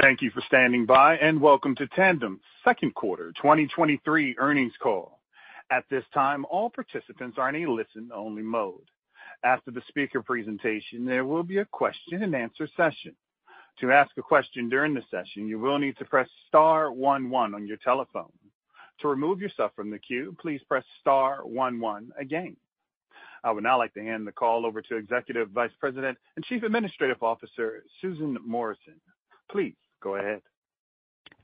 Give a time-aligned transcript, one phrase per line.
[0.00, 5.20] Thank you for standing by, and welcome to Tandem's second quarter 2023 earnings call.
[5.70, 8.88] At this time, all participants are in a listen-only mode.
[9.44, 13.14] After the speaker presentation, there will be a question-and-answer session.
[13.80, 17.54] To ask a question during the session, you will need to press star one one
[17.54, 18.32] on your telephone.
[19.00, 22.56] To remove yourself from the queue, please press star one one again.
[23.44, 26.62] I would now like to hand the call over to Executive Vice President and Chief
[26.62, 28.94] Administrative Officer, Susan Morrison.
[29.50, 30.42] Please go ahead.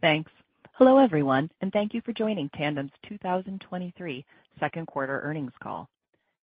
[0.01, 0.31] Thanks.
[0.73, 4.25] Hello, everyone, and thank you for joining Tandem's 2023
[4.61, 5.89] second quarter earnings call.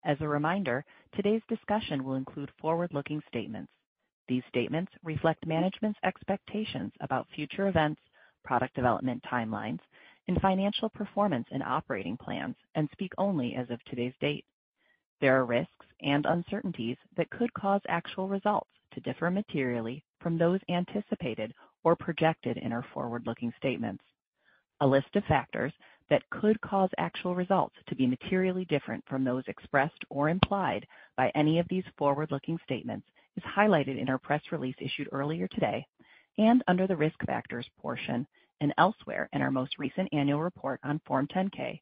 [0.03, 0.85] As a reminder,
[1.16, 3.71] today's discussion will include forward-looking statements.
[4.27, 8.02] These statements reflect management's expectations about future events,
[8.43, 9.79] product development timelines,
[10.27, 14.45] and financial performance and operating plans, and speak only as of today's date.
[15.21, 20.59] There are risks and uncertainties that could cause actual results to differ materially from those
[20.70, 21.54] anticipated
[21.85, 24.03] or projected in our forward-looking statements.
[24.81, 25.71] A list of factors
[26.10, 31.32] that could cause actual results to be materially different from those expressed or implied by
[31.35, 35.85] any of these forward-looking statements is highlighted in our press release issued earlier today
[36.37, 38.27] and under the Risk Factors portion
[38.62, 41.82] and elsewhere in our most recent annual report on Form 10-K,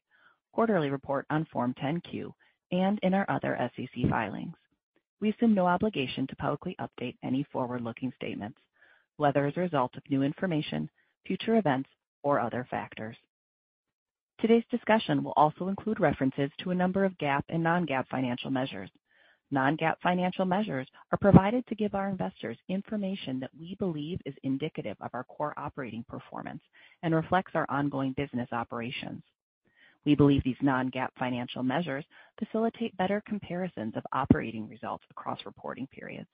[0.52, 2.32] quarterly report on Form 10-Q,
[2.72, 4.54] and in our other SEC filings.
[5.20, 8.58] We assume no obligation to publicly update any forward-looking statements,
[9.16, 10.90] whether as a result of new information,
[11.26, 11.88] future events,
[12.22, 13.16] or other factors.
[14.40, 18.90] Today's discussion will also include references to a number of GAAP and non-GAAP financial measures.
[19.50, 24.96] Non-GAAP financial measures are provided to give our investors information that we believe is indicative
[25.00, 26.62] of our core operating performance
[27.02, 29.22] and reflects our ongoing business operations.
[30.04, 32.04] We believe these non-GAAP financial measures
[32.38, 36.28] facilitate better comparisons of operating results across reporting periods.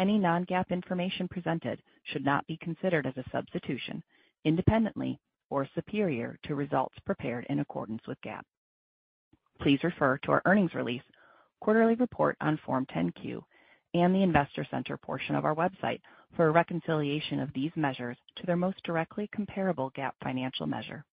[0.00, 4.02] Any non-GAAP information presented should not be considered as a substitution,
[4.46, 5.20] independently,
[5.50, 8.40] or superior to results prepared in accordance with GAAP.
[9.60, 11.02] Please refer to our earnings release,
[11.60, 13.44] quarterly report on Form 10-Q,
[13.92, 16.00] and the Investor Center portion of our website
[16.34, 21.04] for a reconciliation of these measures to their most directly comparable GAAP financial measure.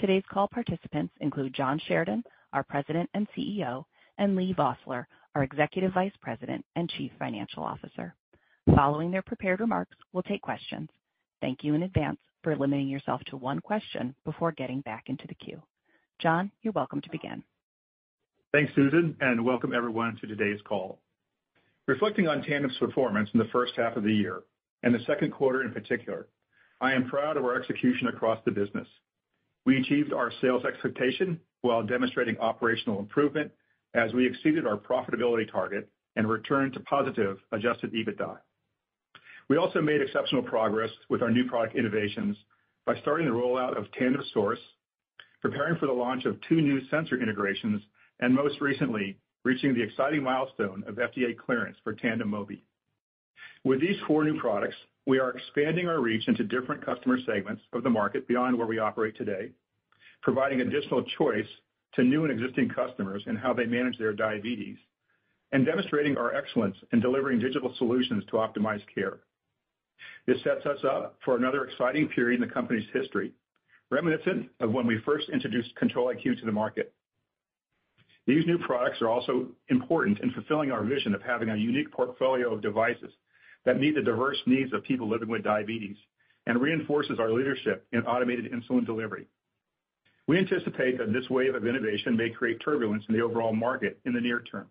[0.00, 3.84] Today's call participants include John Sheridan, our President and CEO,
[4.18, 8.14] and Leigh Vosseller, our Executive Vice President and Chief Financial Officer.
[8.74, 10.88] Following their prepared remarks, we'll take questions.
[11.40, 15.34] Thank you in advance for limiting yourself to one question before getting back into the
[15.34, 15.62] queue.
[16.20, 17.42] John, you're welcome to begin.
[18.52, 20.98] Thanks, Susan, and welcome everyone to today's call.
[21.86, 24.42] Reflecting on Tandem's performance in the first half of the year,
[24.82, 26.28] and the second quarter in particular,
[26.80, 28.86] I am proud of our execution across the business.
[29.64, 33.50] We achieved our sales expectation while demonstrating operational improvement
[33.94, 38.38] as we exceeded our profitability target and returned to positive adjusted EBITDA.
[39.48, 42.36] We also made exceptional progress with our new product innovations
[42.86, 44.58] by starting the rollout of Tandem Source,
[45.40, 47.82] preparing for the launch of two new sensor integrations,
[48.20, 52.62] and most recently, reaching the exciting milestone of FDA clearance for Tandem Mobi.
[53.64, 54.76] With these four new products,
[55.06, 58.78] we are expanding our reach into different customer segments of the market beyond where we
[58.78, 59.50] operate today,
[60.22, 61.46] providing additional choice
[61.94, 64.76] to new and existing customers in how they manage their diabetes,
[65.52, 69.18] and demonstrating our excellence in delivering digital solutions to optimize care.
[70.26, 73.32] This sets us up for another exciting period in the company's history,
[73.90, 76.92] reminiscent of when we first introduced Control-IQ to the market.
[78.26, 82.54] These new products are also important in fulfilling our vision of having a unique portfolio
[82.54, 83.12] of devices
[83.64, 85.96] that meet the diverse needs of people living with diabetes
[86.46, 89.26] and reinforces our leadership in automated insulin delivery.
[90.28, 94.12] We anticipate that this wave of innovation may create turbulence in the overall market in
[94.12, 94.68] the near term.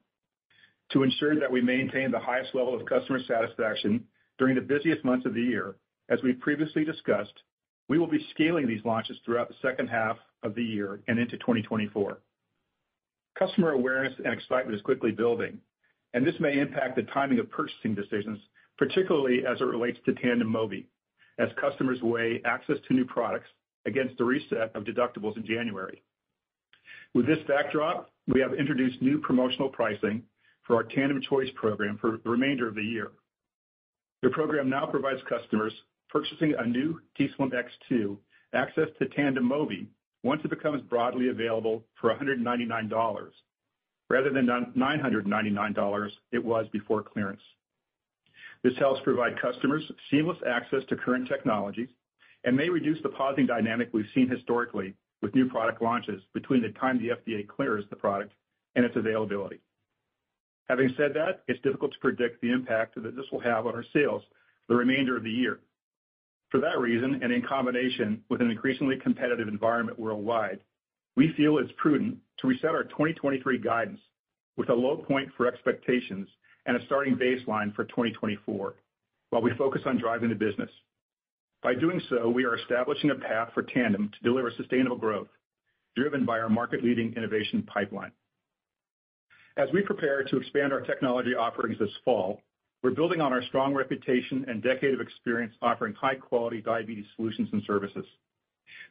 [0.93, 4.05] To ensure that we maintain the highest level of customer satisfaction
[4.37, 5.75] during the busiest months of the year,
[6.09, 7.33] as we previously discussed,
[7.87, 11.37] we will be scaling these launches throughout the second half of the year and into
[11.37, 12.19] 2024.
[13.37, 15.57] Customer awareness and excitement is quickly building,
[16.13, 18.39] and this may impact the timing of purchasing decisions,
[18.77, 20.85] particularly as it relates to Tandem Mobi,
[21.39, 23.49] as customers weigh access to new products
[23.85, 26.01] against the reset of deductibles in January.
[27.13, 30.23] With this backdrop, we have introduced new promotional pricing
[30.63, 33.11] for our Tandem Choice program for the remainder of the year.
[34.21, 35.73] The program now provides customers
[36.09, 38.17] purchasing a new t:slim X2
[38.53, 39.87] access to Tandem Mobi
[40.23, 43.31] once it becomes broadly available for $199,
[44.09, 44.45] rather than
[44.77, 47.41] $999 it was before clearance.
[48.63, 51.89] This helps provide customers seamless access to current technologies
[52.43, 56.69] and may reduce the pausing dynamic we've seen historically with new product launches between the
[56.79, 58.33] time the FDA clears the product
[58.75, 59.59] and its availability.
[60.67, 63.85] Having said that, it's difficult to predict the impact that this will have on our
[63.93, 64.23] sales
[64.65, 65.59] for the remainder of the year.
[66.49, 70.59] For that reason, and in combination with an increasingly competitive environment worldwide,
[71.15, 73.99] we feel it's prudent to reset our 2023 guidance
[74.57, 76.27] with a low point for expectations
[76.65, 78.75] and a starting baseline for 2024,
[79.29, 80.69] while we focus on driving the business.
[81.61, 85.27] By doing so, we are establishing a path for Tandem to deliver sustainable growth,
[85.95, 88.11] driven by our market-leading innovation pipeline.
[89.57, 92.41] As we prepare to expand our technology offerings this fall,
[92.81, 97.61] we're building on our strong reputation and decade of experience offering high-quality diabetes solutions and
[97.67, 98.05] services.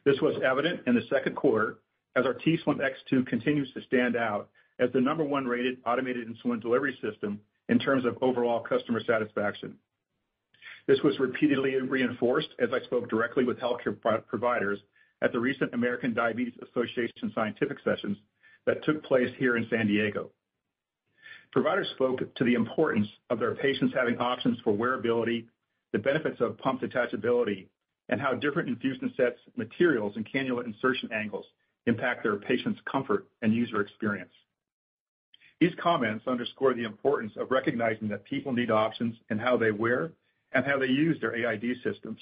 [0.05, 1.79] This was evident in the second quarter
[2.15, 6.61] as our t:slim X2 continues to stand out as the number one rated automated insulin
[6.61, 9.75] delivery system in terms of overall customer satisfaction.
[10.87, 13.95] This was repeatedly reinforced as I spoke directly with healthcare
[14.27, 14.79] providers
[15.21, 18.17] at the recent American Diabetes Association scientific sessions
[18.65, 20.31] that took place here in San Diego.
[21.51, 25.45] Providers spoke to the importance of their patients having options for wearability,
[25.91, 27.67] the benefits of pump detachability,
[28.09, 31.45] and how different infusion sets, materials, and cannula insertion angles
[31.85, 34.31] impact their patients' comfort and user experience.
[35.59, 40.11] These comments underscore the importance of recognizing that people need options in how they wear
[40.53, 42.19] and how they use their AID systems,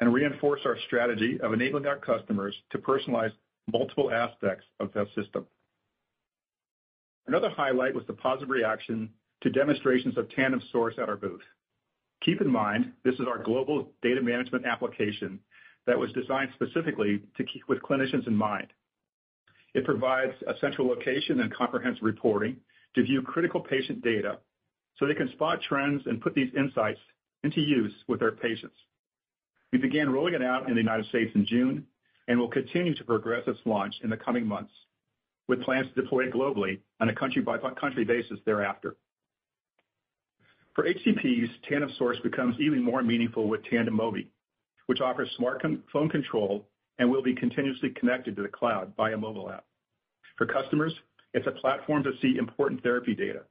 [0.00, 3.32] and reinforce our strategy of enabling our customers to personalize
[3.72, 5.46] multiple aspects of their system.
[7.26, 9.10] Another highlight was the positive reaction
[9.42, 11.42] to demonstrations of Tandem Source at our booth.
[12.24, 15.40] Keep in mind, this is our global data management application
[15.86, 18.68] that was designed specifically to keep with clinicians in mind.
[19.74, 22.56] It provides a central location and comprehensive reporting
[22.94, 24.38] to view critical patient data,
[24.98, 26.98] so they can spot trends and put these insights
[27.44, 28.76] into use with our patients.
[29.72, 31.86] We began rolling it out in the United States in June,
[32.28, 34.72] and will continue to progress its launch in the coming months,
[35.48, 38.96] with plans to deploy it globally on a country-by-country basis thereafter.
[40.74, 44.26] For HCPs, Tandem Source becomes even more meaningful with Tandem Mobi,
[44.86, 46.66] which offers smartphone control
[46.98, 49.64] and will be continuously connected to the cloud via mobile app.
[50.36, 50.94] For customers,
[51.32, 53.42] it's a platform to see important therapy data,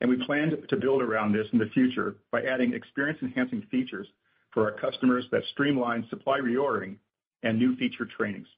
[0.00, 4.06] and we plan to build around this in the future by adding experience-enhancing features
[4.52, 6.96] for our customers that streamline supply reordering
[7.42, 8.48] and new feature trainings.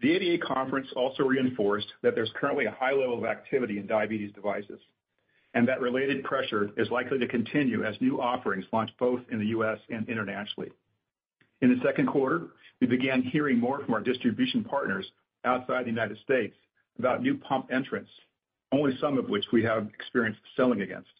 [0.00, 4.32] The ADA conference also reinforced that there's currently a high level of activity in diabetes
[4.34, 4.80] devices,
[5.54, 9.46] and that related pressure is likely to continue as new offerings launch both in the
[9.46, 9.78] U.S.
[9.88, 10.70] and internationally.
[11.62, 12.48] In the second quarter,
[12.80, 15.06] we began hearing more from our distribution partners
[15.44, 16.54] outside the United States
[16.98, 18.10] about new pump entrants,
[18.72, 21.10] only some of which we have experience selling against.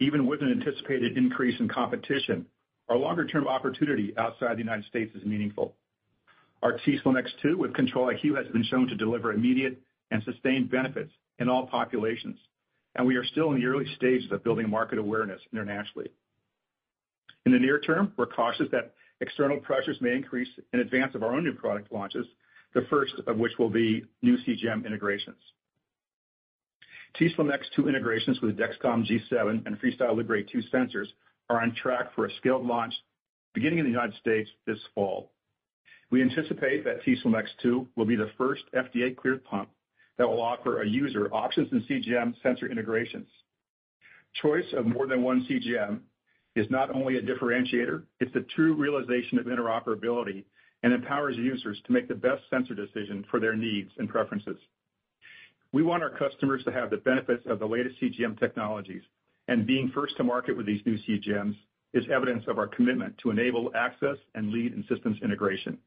[0.00, 2.46] Even with an anticipated increase in competition,
[2.88, 5.74] our longer-term opportunity outside the United States is meaningful.
[6.62, 9.80] Our t:slim X2 with Control-IQ has been shown to deliver immediate
[10.10, 12.38] and sustained benefits in all populations,
[12.96, 16.10] and we are still in the early stages of building market awareness internationally.
[17.46, 21.34] In the near term, we're cautious that external pressures may increase in advance of our
[21.34, 22.26] own new product launches,
[22.74, 25.38] the first of which will be new CGM integrations.
[27.14, 31.06] T:slim X2 integrations with Dexcom G7 and FreeStyle Libre 2 sensors
[31.48, 32.94] are on track for a scaled launch
[33.54, 35.32] beginning in the United States this fall.
[36.10, 39.70] We anticipate that t:slim X2 will be the first FDA-cleared pump
[40.18, 43.28] that will offer a user options in CGM sensor integrations.
[44.42, 46.00] Choice of more than one CGM
[46.56, 50.44] is not only a differentiator, it's a true realization of interoperability
[50.82, 54.58] and empowers users to make the best sensor decision for their needs and preferences.
[55.72, 59.02] We want our customers to have the benefits of the latest CGM technologies,
[59.46, 61.56] and being first to market with these new CGMs
[61.94, 65.78] is evidence of our commitment to enable access and lead in systems integration.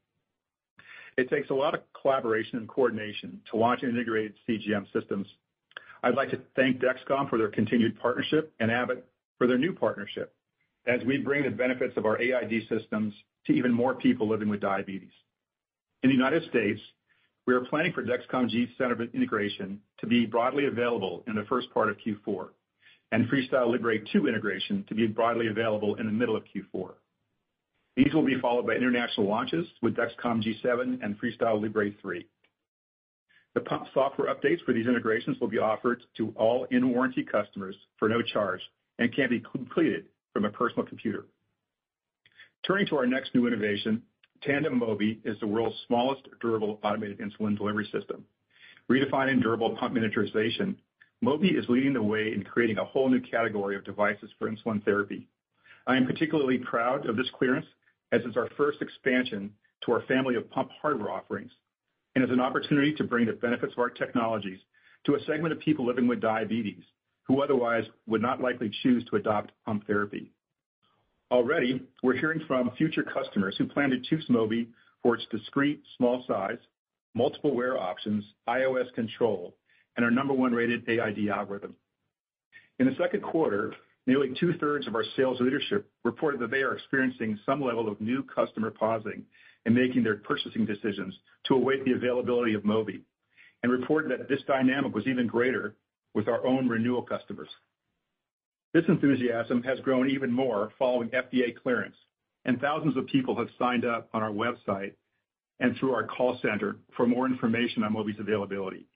[1.18, 5.28] It takes a lot of collaboration and coordination to launch integrated CGM systems.
[6.02, 9.06] I'd like to thank Dexcom for their continued partnership and Abbott
[9.38, 10.34] for their new partnership,
[10.88, 13.14] as we bring the benefits of our AID systems
[13.48, 15.12] to even more people living with diabetes.
[16.04, 16.82] In the United States,
[17.46, 21.90] we are planning for Dexcom G7 integration to be broadly available in the first part
[21.90, 22.50] of Q4,
[23.12, 26.92] and FreeStyle Libre 2 integration to be broadly available in the middle of Q4.
[27.98, 32.26] These will be followed by international launches with Dexcom G7 and FreeStyle Libre 3.
[33.56, 38.10] The pump software updates for these integrations will be offered to all in-warranty customers for
[38.10, 38.62] no charge
[38.98, 41.26] and can be completed from a personal computer.
[42.66, 44.02] Turning to our next new innovation,
[44.46, 48.26] Tandem Mobi is the world's smallest durable automated insulin delivery system.
[48.92, 50.76] Redefining durable pump miniaturization,
[51.24, 54.84] Mobi is leading the way in creating a whole new category of devices for insulin
[54.84, 55.28] therapy.
[55.88, 57.66] I am particularly proud of this clearance,
[58.12, 59.54] as it's our first expansion
[59.86, 61.52] to our family of pump hardware offerings,
[62.16, 64.60] and is an opportunity to bring the benefits of our technologies
[65.06, 66.84] to a segment of people living with diabetes,
[67.24, 70.32] who otherwise would not likely choose to adopt pump therapy.
[71.34, 74.68] Already, we're hearing from future customers who plan to choose Mobi
[75.02, 76.60] for its discreet, small size,
[77.16, 79.56] multiple wear options, iOS control,
[79.98, 81.74] and our number one rated AID algorithm.
[82.78, 83.74] In the second quarter,
[84.06, 88.22] nearly two-thirds of our sales leadership reported that they are experiencing some level of new
[88.22, 89.24] customer pausing
[89.66, 93.02] in making their purchasing decisions to await the availability of Mobi,
[93.64, 95.74] and reported that this dynamic was even greater
[96.14, 97.50] with our own renewal customers.
[98.74, 101.96] This enthusiasm has grown even more following FDA clearance,
[102.46, 104.94] and thousands of people have signed up on our website
[105.60, 108.88] and through our call center for more information on Mobi's availability.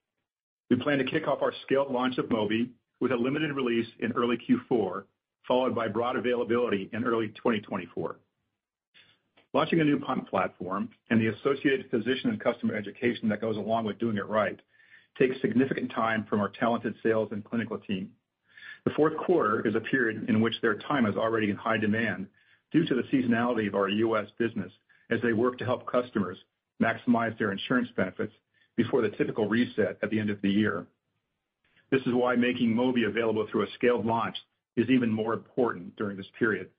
[0.72, 2.70] We plan to kick off our scaled launch of Mobi
[3.00, 5.04] with a limited release in early Q4,
[5.48, 8.18] followed by broad availability in early 2024.
[9.54, 13.86] Launching a new pump platform and the associated physician and customer education that goes along
[13.86, 14.60] with doing it right,
[15.18, 18.10] takes significant time from our talented sales and clinical team.
[18.88, 22.26] The fourth quarter is a period in which their time is already in high demand
[22.72, 24.28] due to the seasonality of our U.S.
[24.40, 24.72] business,
[25.10, 26.38] as they work to help customers
[26.82, 28.32] maximize their insurance benefits
[28.78, 30.88] before the typical reset at the end of the year.
[31.92, 34.38] This is why making Mobi available through a scaled launch
[34.78, 36.70] is even more important during this period.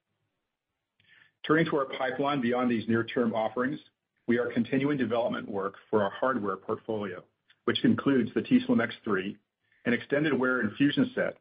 [1.46, 3.80] Turning to our pipeline beyond these near-term offerings,
[4.26, 7.22] we are continuing development work for our hardware portfolio,
[7.66, 9.36] which includes the t:slim X3,
[9.84, 11.36] an extended wear infusion set,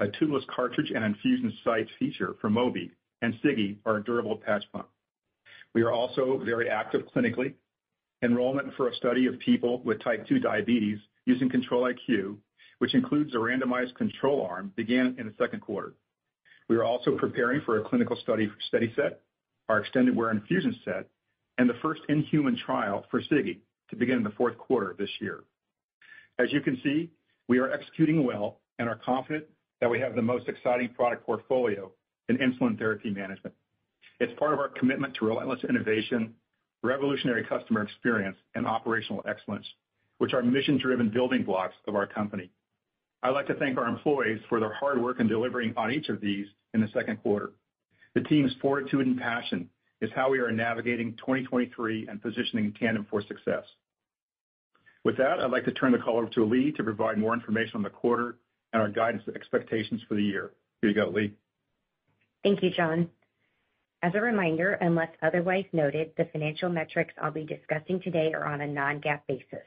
[0.00, 2.90] a tubeless cartridge and infusion site feature for Mobi,
[3.22, 4.88] and Sigi, our durable patch pump.
[5.74, 7.54] We are also very active clinically.
[8.22, 12.36] Enrollment for a study of people with type 2 diabetes using Control-IQ,
[12.78, 15.92] which includes a randomized control arm, began in the second quarter.
[16.68, 19.16] We are also preparing for a clinical study for SteadiSet,
[19.68, 21.06] our extended wear infusion set,
[21.58, 23.58] and the first in-human trial for Sigi
[23.90, 25.44] to begin in the fourth quarter of this year.
[26.38, 27.10] As you can see,
[27.48, 29.44] we are executing well and are confident
[29.80, 31.90] that we have the most exciting product portfolio
[32.28, 33.54] in insulin therapy management.
[34.20, 36.34] It's part of our commitment to relentless innovation,
[36.82, 39.66] revolutionary customer experience, and operational excellence,
[40.18, 42.50] which are mission-driven building blocks of our company.
[43.22, 46.20] I'd like to thank our employees for their hard work in delivering on each of
[46.20, 47.52] these in the second quarter.
[48.14, 49.68] The team's fortitude and passion
[50.00, 53.64] is how we are navigating 2023 and positioning Tandem for success.
[55.04, 57.76] With that, I'd like to turn the call over to Leigh to provide more information
[57.76, 58.36] on the quarter
[58.72, 60.52] and our guidance expectations for the year.
[60.80, 61.32] Here you go, Leigh.
[62.42, 63.10] Thank you, John.
[64.02, 68.62] As a reminder, unless otherwise noted, the financial metrics I'll be discussing today are on
[68.62, 69.66] a non-GAAP basis.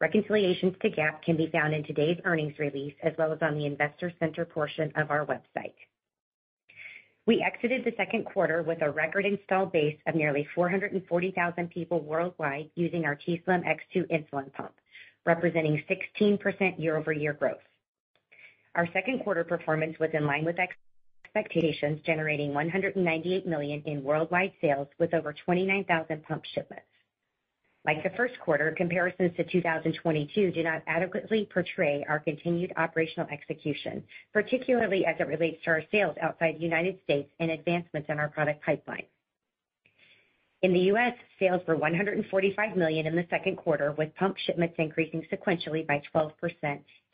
[0.00, 3.66] Reconciliations to GAAP can be found in today's earnings release, as well as on the
[3.66, 5.74] investor center portion of our website.
[7.26, 12.70] We exited the second quarter with a record installed base of nearly 440,000 people worldwide
[12.76, 14.72] using our t:slim X2 insulin pump,
[15.26, 17.60] representing 16% year-over-year growth.
[18.74, 20.56] Our second quarter performance was in line with
[21.24, 26.84] expectations, generating $198 million in worldwide sales with over 29,000 pump shipments.
[27.84, 34.04] Like the first quarter, comparisons to 2022 do not adequately portray our continued operational execution,
[34.32, 38.28] particularly as it relates to our sales outside the United States and advancements in our
[38.28, 39.04] product pipeline.
[40.62, 45.26] In the U.S., sales were $145 million in the second quarter, with pump shipments increasing
[45.32, 46.32] sequentially by 12%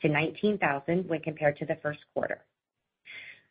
[0.01, 2.43] to 19,000 when compared to the first quarter.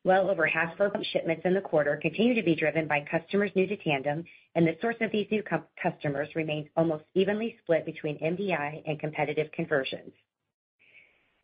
[0.05, 3.07] Well over half of our pump shipments in the quarter continue to be driven by
[3.11, 4.25] customers new to Tandem,
[4.55, 5.43] and the source of these new
[5.83, 10.13] customers remains almost evenly split between MDI and competitive conversions.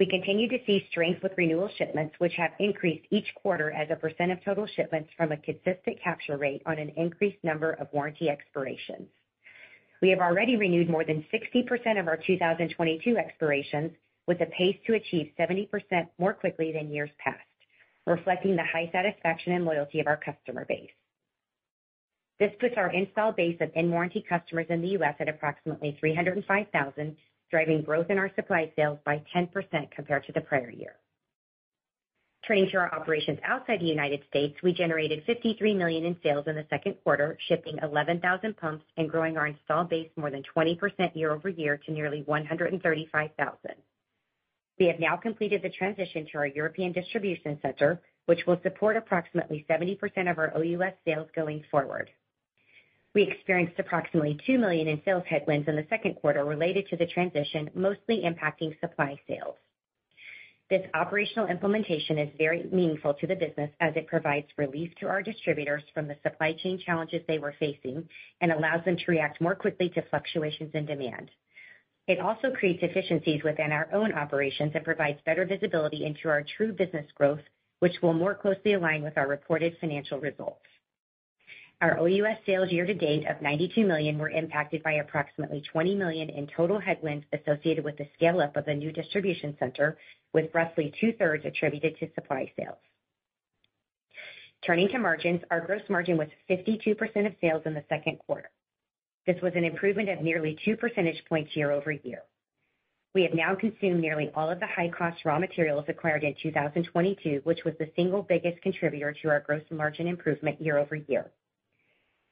[0.02, 3.94] We continue to see strength with renewal shipments, which have increased each quarter as a
[3.94, 7.86] percent % of total shipments from a consistent capture rate on an increased number of
[7.92, 9.06] warranty expirations.
[10.00, 13.92] We have already renewed more than 60% of our 2022 expirations,
[14.26, 15.68] with a pace to achieve 70%
[16.18, 17.38] more quickly than years past,
[18.04, 20.90] reflecting the high satisfaction and loyalty of our customer base.
[22.40, 25.14] This puts our install base of in-warranty customers in the U.S.
[25.20, 27.16] at approximately 305,000,
[27.52, 30.96] driving growth in our supply sales by 10% compared to the prior year.
[32.48, 36.56] Turning to our operations outside the United States, we generated 53 million in sales in
[36.56, 41.80] the second quarter, shipping 11,000 pumps and growing our installed base more than 20% year-over-year
[41.86, 43.56] to nearly 135,000.
[44.80, 49.64] We have now completed the transition to our European distribution center, which will support approximately
[49.70, 52.10] 70% of our OUS sales going forward.
[53.14, 57.06] We experienced approximately 2 million in sales headwinds in the second quarter related to the
[57.06, 59.56] transition, mostly impacting supply sales.
[60.70, 65.22] This operational implementation is very meaningful to the business as it provides relief to our
[65.22, 68.08] distributors from the supply chain challenges they were facing
[68.40, 71.30] and allows them to react more quickly to fluctuations in demand.
[72.08, 76.72] It also creates efficiencies within our own operations and provides better visibility into our true
[76.72, 77.42] business growth,
[77.80, 80.64] which will more closely align with our reported financial results.
[81.82, 86.30] Our OUS sales year to date of 92 million were impacted by approximately 20 million
[86.30, 89.98] in total headwinds associated with the scale-up of the new distribution center,
[90.32, 92.78] with roughly two-thirds attributed to supply sales.
[94.64, 98.50] Turning to margins, our gross margin was 52% of sales in the second quarter.
[99.26, 102.22] This was an improvement of nearly 2 percentage points year-over-year.
[103.12, 107.64] We have now consumed nearly all of the high-cost raw materials acquired in 2022, which
[107.64, 111.28] was the single biggest contributor to our gross margin improvement year-over-year.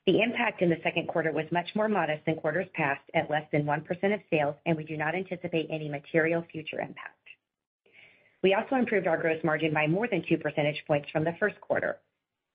[0.07, 3.45] The impact in the second quarter was much more modest than quarters past, at less
[3.53, 7.17] than 1% of sales, and we do not anticipate any material future impact.
[8.43, 11.61] We also improved our gross margin by more than 2 percentage points from the first
[11.61, 11.99] quarter.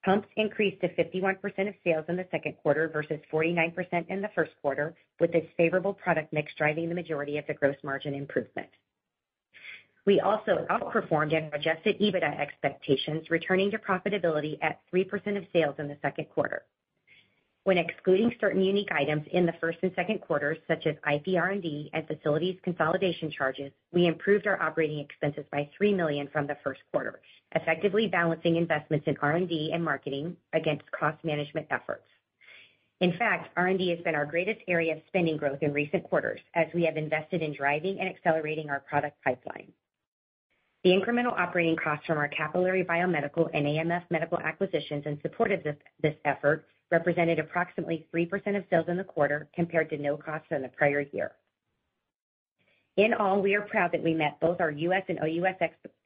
[0.03, 4.51] Pumps increased to 51% of sales in the second quarter versus 49% in the first
[4.61, 8.69] quarter, with this favorable product mix driving the majority of the gross margin improvement.
[10.05, 15.87] We also outperformed in adjusted EBITDA expectations, returning to profitability at 3% of sales in
[15.87, 16.63] the second quarter.
[17.65, 22.05] When excluding certain unique items in the first and second quarters, such as IPR&D and
[22.05, 27.19] facilities consolidation charges, we improved our operating expenses by 3 million from the first quarter,
[27.55, 32.05] effectively balancing investments in R&D and marketing against cost management efforts.
[33.01, 36.67] In fact, R&D has been our greatest area of spending growth in recent quarters, as
[36.75, 39.71] we have invested in driving and accelerating our product pipeline.
[40.83, 45.63] The incremental operating costs from our Capillary Biomedical and AMF Medical acquisitions in support of
[45.63, 50.61] this effort represented approximately 3% of sales in the quarter, compared to no costs in
[50.61, 51.31] the prior year.
[52.97, 55.03] In all, we are proud that we met both our U.S.
[55.09, 55.55] and OUS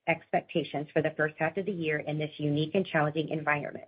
[0.07, 3.87] expectations for the first half of the year in this unique and challenging environment.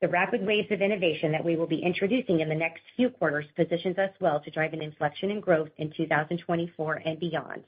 [0.00, 3.46] The rapid waves of innovation that we will be introducing in the next few quarters
[3.56, 7.64] positions us well to drive an inflection in growth in 2024 and beyond.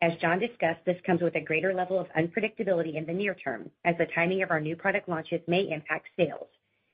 [0.00, 3.70] As John discussed, this comes with a greater level of unpredictability in the near term,
[3.84, 6.48] as the timing of our new product launches may impact sales,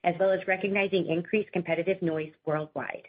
[0.04, 3.08] as well as recognizing increased competitive noise worldwide.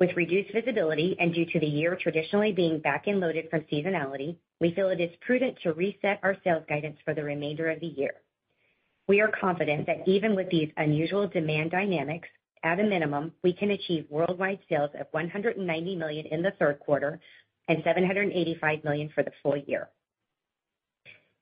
[0.00, 4.72] With reduced visibility and due to the year traditionally being back-end loaded from seasonality, we
[4.74, 8.12] feel it is prudent to reset our sales guidance for the remainder of the year.
[9.08, 12.28] We are confident that even with these unusual demand dynamics,
[12.62, 17.20] at a minimum, we can achieve worldwide sales of $190 million in the third quarter
[17.68, 19.88] and $785 million for the full year.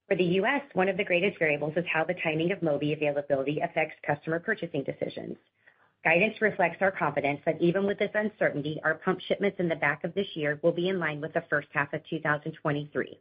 [0.09, 3.59] For the U.S., one of the greatest variables is how the timing of Mobi availability
[3.61, 5.37] affects customer purchasing decisions.
[6.05, 10.05] Guidance reflects our confidence that even with this uncertainty, our pump shipments in the back
[10.05, 13.19] of this year will be in line with the first half of 2023.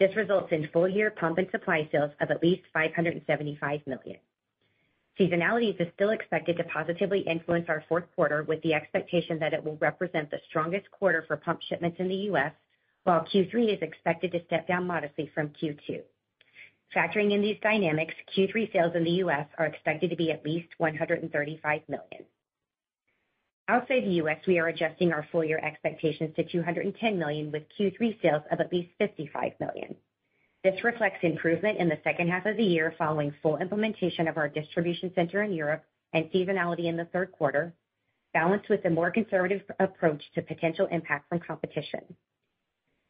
[0.00, 4.18] This results in full-year pump and supply sales of at least 575 million.
[5.20, 9.62] Seasonality is still expected to positively influence our fourth quarter, with the expectation that it
[9.62, 12.52] will represent the strongest quarter for pump shipments in the U.S.,
[13.04, 16.00] while Q3 is expected to step down modestly from Q2.
[16.94, 19.46] Factoring in these dynamics, Q3 sales in the U.S.
[19.58, 22.24] are expected to be at least $135 million.
[23.68, 28.20] Outside the U.S., we are adjusting our full year expectations to $210 million, with Q3
[28.20, 29.96] sales of at least $55 million.
[30.62, 34.48] This reflects improvement in the second half of the year, following full implementation of our
[34.48, 37.72] distribution center in Europe and seasonality in the third quarter,
[38.34, 42.00] balanced with a more conservative approach to potential impact from competition.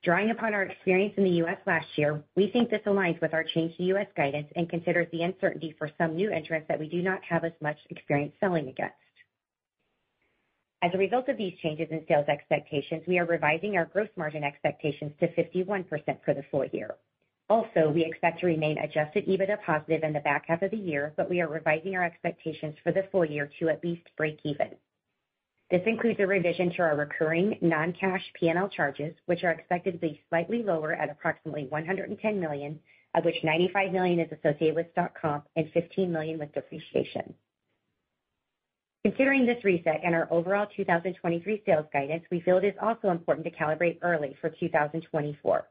[0.03, 1.59] Drawing upon our experience in the U.S.
[1.65, 4.09] last year, we think this aligns with our change to U.S.
[4.17, 7.53] guidance and considers the uncertainty for some new entrants that we do not have as
[7.61, 8.97] much experience selling against.
[10.83, 14.43] As a result of these changes in sales expectations, we are revising our gross margin
[14.43, 15.87] expectations to 51%
[16.25, 16.97] for the full year.
[17.49, 21.13] Also, we expect to remain adjusted EBITDA positive in the back half of the year,
[21.17, 24.71] but we are revising our expectations for the full year to at least break even.
[25.73, 30.21] This includes a revision to our recurring non-cash P&L charges, which are expected to be
[30.29, 32.79] slightly lower at approximately $110 million,
[33.15, 37.33] of which $95 million is associated with stock comp and $15 million with depreciation.
[39.03, 43.47] Considering this reset and our overall 2023 sales guidance, we feel it is also important
[43.47, 45.67] to calibrate early for 2024.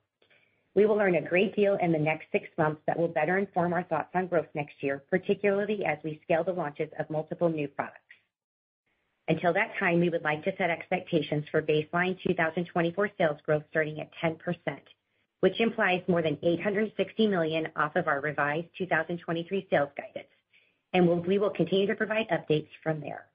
[0.73, 3.73] We will learn a great deal in the next six months that will better inform
[3.73, 7.67] our thoughts on growth next year, particularly as we scale the launches of multiple new
[7.67, 8.01] products.
[9.31, 14.01] Until that time, we would like to set expectations for baseline 2024 sales growth starting
[14.01, 14.37] at 10%,
[15.39, 20.27] which implies more than 860 million off of our revised 2023 sales guidance,
[20.91, 23.27] and we will continue to provide updates from there.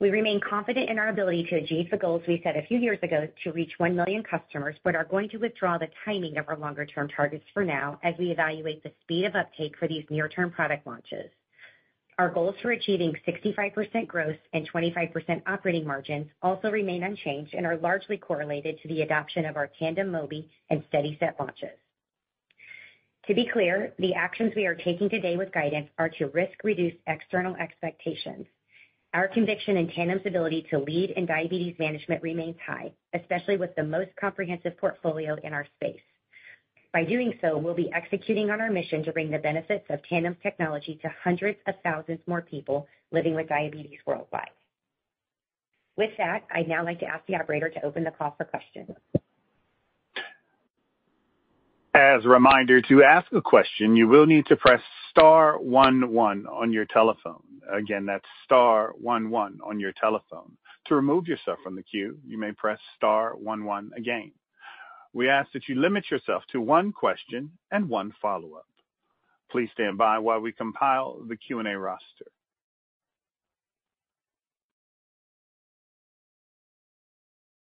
[0.00, 2.98] We remain confident in our ability to achieve the goals we set a few years
[3.02, 6.56] ago to reach 1 million customers, but are going to withdraw the timing of our
[6.56, 10.86] longer-term targets for now as we evaluate the speed of uptake for these near-term product
[10.86, 11.28] launches.
[12.18, 17.76] Our goals for achieving 65% growth and 25% operating margins also remain unchanged and are
[17.76, 21.76] largely correlated to the adoption of our Tandem Mobi and SteadiSet launches.
[23.26, 26.94] To be clear, the actions we are taking today with guidance are to risk reduce
[27.06, 28.46] external expectations.
[29.12, 33.84] Our conviction in Tandem's ability to lead in diabetes management remains high, especially with the
[33.84, 36.00] most comprehensive portfolio in our space.
[36.96, 40.38] By doing so, we'll be executing on our mission to bring the benefits of Tandem's
[40.42, 44.48] technology to hundreds of thousands more people living with diabetes worldwide.
[45.98, 48.88] With that, I'd now like to ask the operator to open the call for questions.
[51.92, 54.80] As a reminder, to ask a question, you will need to press
[55.10, 57.42] star one one on your telephone.
[57.70, 60.56] Again, that's star one one on your telephone.
[60.86, 64.32] To remove yourself from the queue, you may press star one one again.
[65.16, 68.66] We ask that you limit yourself to one question and one follow-up.
[69.50, 72.26] Please stand by while we compile the Q&A roster.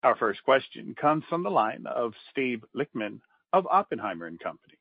[0.03, 3.20] Our first question comes from the line of Steve Lichtman
[3.55, 4.74] of Oppenheimer and Company.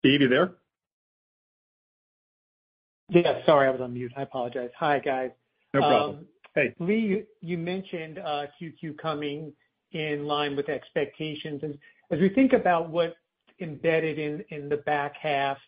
[0.00, 0.54] Steve, you there?
[3.12, 4.12] Yeah, sorry, I was on mute.
[4.16, 4.70] I apologize.
[4.78, 5.30] Hi, guys.
[5.74, 6.18] No problem.
[6.18, 6.74] Um, hey.
[6.78, 9.52] Leigh, you mentioned uh, Q2 coming
[9.92, 11.60] in line with expectations.
[11.62, 11.78] And
[12.10, 13.14] as we think about what's
[13.60, 15.58] embedded in the back half,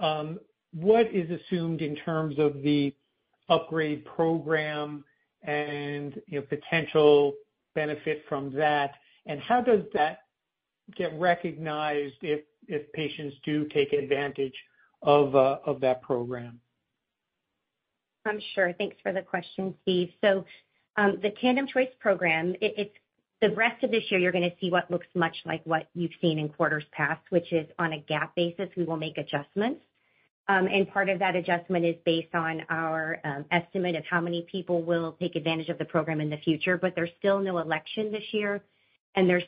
[0.00, 0.40] um,
[0.72, 2.92] what is assumed in terms of the
[3.48, 5.04] upgrade program
[5.42, 7.32] and, you know, potential
[7.76, 8.92] benefit from that?
[9.26, 10.22] And how does that
[10.96, 14.54] get recognized if patients do take advantage
[15.02, 16.60] of uh, that program?
[18.28, 18.72] I'm sure.
[18.74, 20.10] Thanks for the question, Steve.
[20.20, 20.44] So,
[20.96, 22.94] um, the Tandem Choice program, it's
[23.40, 26.38] the rest of this year, you're gonna see what looks much like what you've seen
[26.38, 29.80] in quarters past, which is on a GAAP basis, we will make adjustments.
[30.48, 34.46] Um, and part of that adjustment is based on our um, estimate of how many
[34.50, 36.78] people will take advantage of the program in the future.
[36.78, 38.62] But there's still no election this year,
[39.14, 39.44] and there's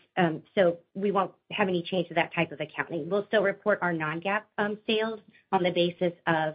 [0.54, 3.08] so we won't have any change to that type of accounting.
[3.08, 4.42] We'll still report our non-GAAP
[4.86, 5.20] sales
[5.52, 6.54] on the basis of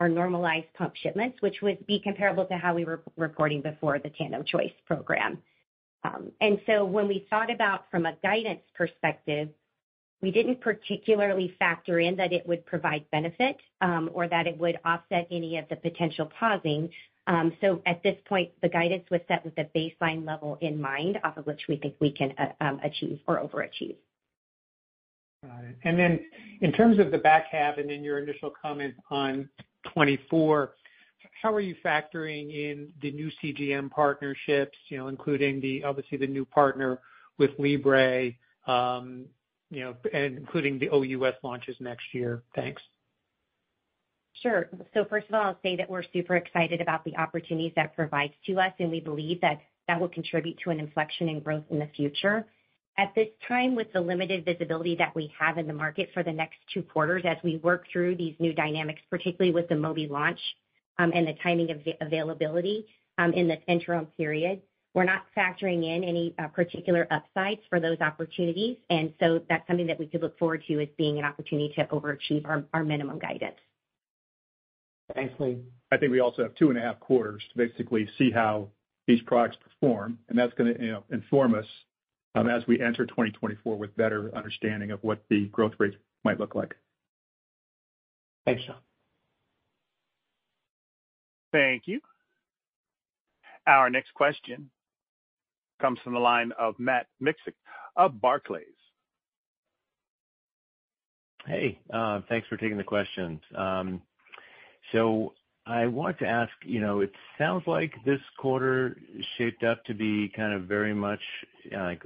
[0.00, 4.10] our normalized pump shipments, which would be comparable to how we were reporting before the
[4.10, 5.38] Tandem Choice program.
[6.02, 9.50] Um, and so when we thought about from a guidance perspective,
[10.22, 14.78] we didn't particularly factor in that it would provide benefit, um, or that it would
[14.84, 16.90] offset any of the potential pausing.
[17.26, 21.18] Um, so at this point, the guidance was set with a baseline level in mind,
[21.24, 23.96] off of which we think we can uh, achieve or overachieve.
[25.42, 25.76] Got it.
[25.84, 26.20] And then,
[26.60, 29.48] in terms of the back half and in your initial comments on
[29.84, 30.72] 2024,
[31.42, 36.26] how are you factoring in the new CGM partnerships, you know, including the, obviously, the
[36.26, 36.98] new partner
[37.38, 38.32] with Libre,
[38.66, 39.24] um,
[39.70, 42.42] you know, and including the OUS launches next year?
[42.54, 42.82] Thanks.
[44.42, 44.68] Sure.
[44.94, 48.32] So First of all, I'll say that we're super excited about the opportunities that provides
[48.46, 51.78] to us, and we believe that that will contribute to an inflection in growth in
[51.78, 52.46] the future.
[52.98, 56.32] At this time, with the limited visibility that we have in the market for the
[56.32, 60.40] next two quarters, as we work through these new dynamics, particularly with the Mobi launch,
[60.98, 62.86] um, and the timing of availability,
[63.18, 64.60] um, in this interim period,
[64.94, 68.76] we're not factoring in any uh, particular upsides for those opportunities.
[68.90, 71.84] And so that's something that we could look forward to as being an opportunity to
[71.86, 73.56] overachieve our minimum guidance.
[75.14, 75.58] Thanks, Leigh.
[75.92, 78.68] I think we also have two and a half quarters to basically see how
[79.06, 81.66] these products perform, and that's gonna, you know, inform us,
[82.36, 86.54] Um, as we enter 2024 with better understanding of what the growth rates might look
[86.54, 86.74] like.
[88.46, 88.76] Thanks, John.
[91.52, 92.00] Thank you.
[93.66, 94.70] Our next question
[95.80, 97.54] comes from the line of Matt Miksic
[97.96, 98.64] of Barclays.
[101.46, 103.40] Hey, uh, thanks for taking the questions.
[103.56, 104.02] Um,
[105.66, 108.96] I want to ask, you know, it sounds like this quarter
[109.36, 111.20] shaped up to be kind of very much,
[111.74, 112.02] uh, like,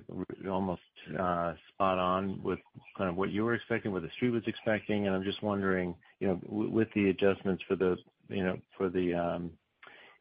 [0.51, 0.83] almost,
[1.19, 2.59] uh, spot on with
[2.99, 5.07] kind of what you were expecting, what the street was expecting.
[5.07, 7.97] And I'm just wondering, you know, with the adjustments for the,
[8.29, 9.51] you know, for the, um,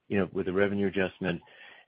[0.07, 1.41] you know, with the revenue adjustment,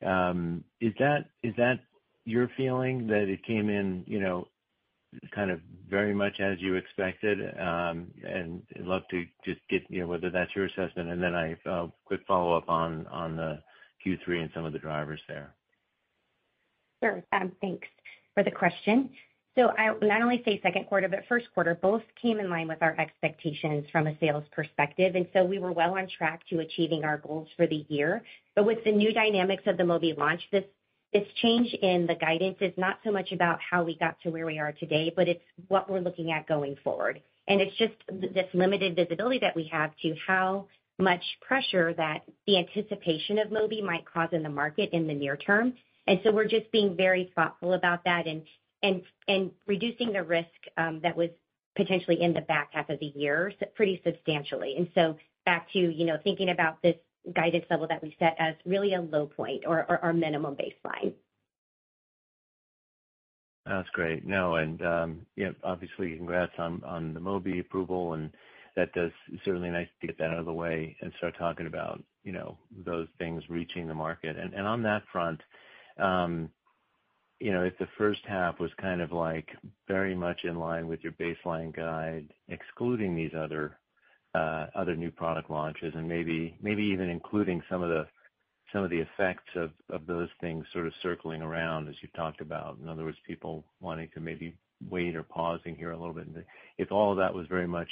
[0.03, 1.79] um, is that is that
[2.25, 4.47] your feeling that it came in, you know,
[5.33, 7.39] kind of very much as you expected?
[7.59, 11.09] Um, I'd love to just get, you know, whether that's your assessment.
[11.09, 13.61] And then I, uh, quick follow-up on on the
[14.05, 15.53] Q3 and some of the drivers there.
[17.03, 17.23] Sure.
[17.33, 17.87] Um, thanks
[18.33, 19.09] for the question.
[19.57, 22.81] So I'll not only say second quarter, but first quarter, both came in line with
[22.81, 27.05] our expectations from a sales perspective, and so we were well on track to achieving
[27.05, 28.21] our goals for the year.
[28.53, 30.65] But with the new dynamics of the Mobi launch, this
[31.41, 34.59] change in the guidance is not so much about how we got to where we
[34.59, 37.21] are today, but it's what we're looking at going forward.
[37.47, 42.57] And it's just this limited visibility that we have to how much pressure that the
[42.57, 45.73] anticipation of Mobi might cause in the market in the near term.
[46.07, 51.15] And so we're just being very thoughtful about that and reducing the risk um, that
[51.15, 51.29] was
[51.75, 54.75] potentially in the back half of the year pretty substantially.
[54.77, 56.95] And so back to, you know, thinking about this
[57.33, 61.13] guidance level that we set as really a low point or our minimum baseline.
[63.65, 64.25] That's great.
[64.25, 68.29] No, and, um, yeah, obviously, congrats on on the Mobi approval, and
[68.75, 69.11] that does
[69.43, 72.57] certainly nice to get that out of the way and start talking about, you know,
[72.85, 74.35] those things reaching the market.
[74.37, 75.41] And on that front,
[75.97, 76.49] um,
[77.39, 79.49] you know, if the first half was kind of like
[79.87, 83.77] very much in line with your baseline guide, excluding these other
[84.35, 88.05] Uh, new product launches, and maybe maybe even including some of the
[88.73, 89.71] some of the effects of
[90.07, 92.77] those things sort of circling around, as you talked about.
[92.81, 94.53] In other words, people wanting to maybe
[94.89, 96.27] wait or pausing here a little bit.
[96.77, 97.87] If all of that was very much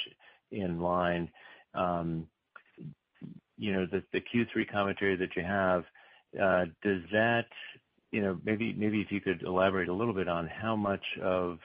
[0.50, 1.30] in line,
[1.74, 2.26] um,
[3.56, 5.84] you know, the Q3 commentary that you have,
[6.40, 7.46] uh, does that,
[8.10, 11.58] you know, maybe maybe if you could elaborate a little bit on how much of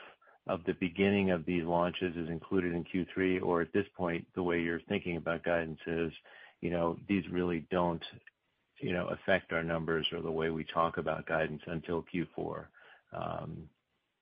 [0.65, 4.61] the beginning of these launches is included in Q3, or at this point, the way
[4.61, 6.11] you're thinking about guidance is,
[6.61, 8.03] you know, these really don't,
[8.79, 12.65] you know, affect our numbers or the way we talk about guidance until Q4?
[13.13, 13.69] Um,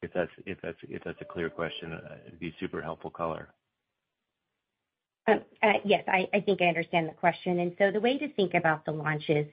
[0.02, 3.50] if that's if that's if that's a clear question, uh, it'd be super helpful color.
[5.28, 7.60] Um, uh, yes, I think I understand the question.
[7.60, 9.46] And so the way to think about the launches,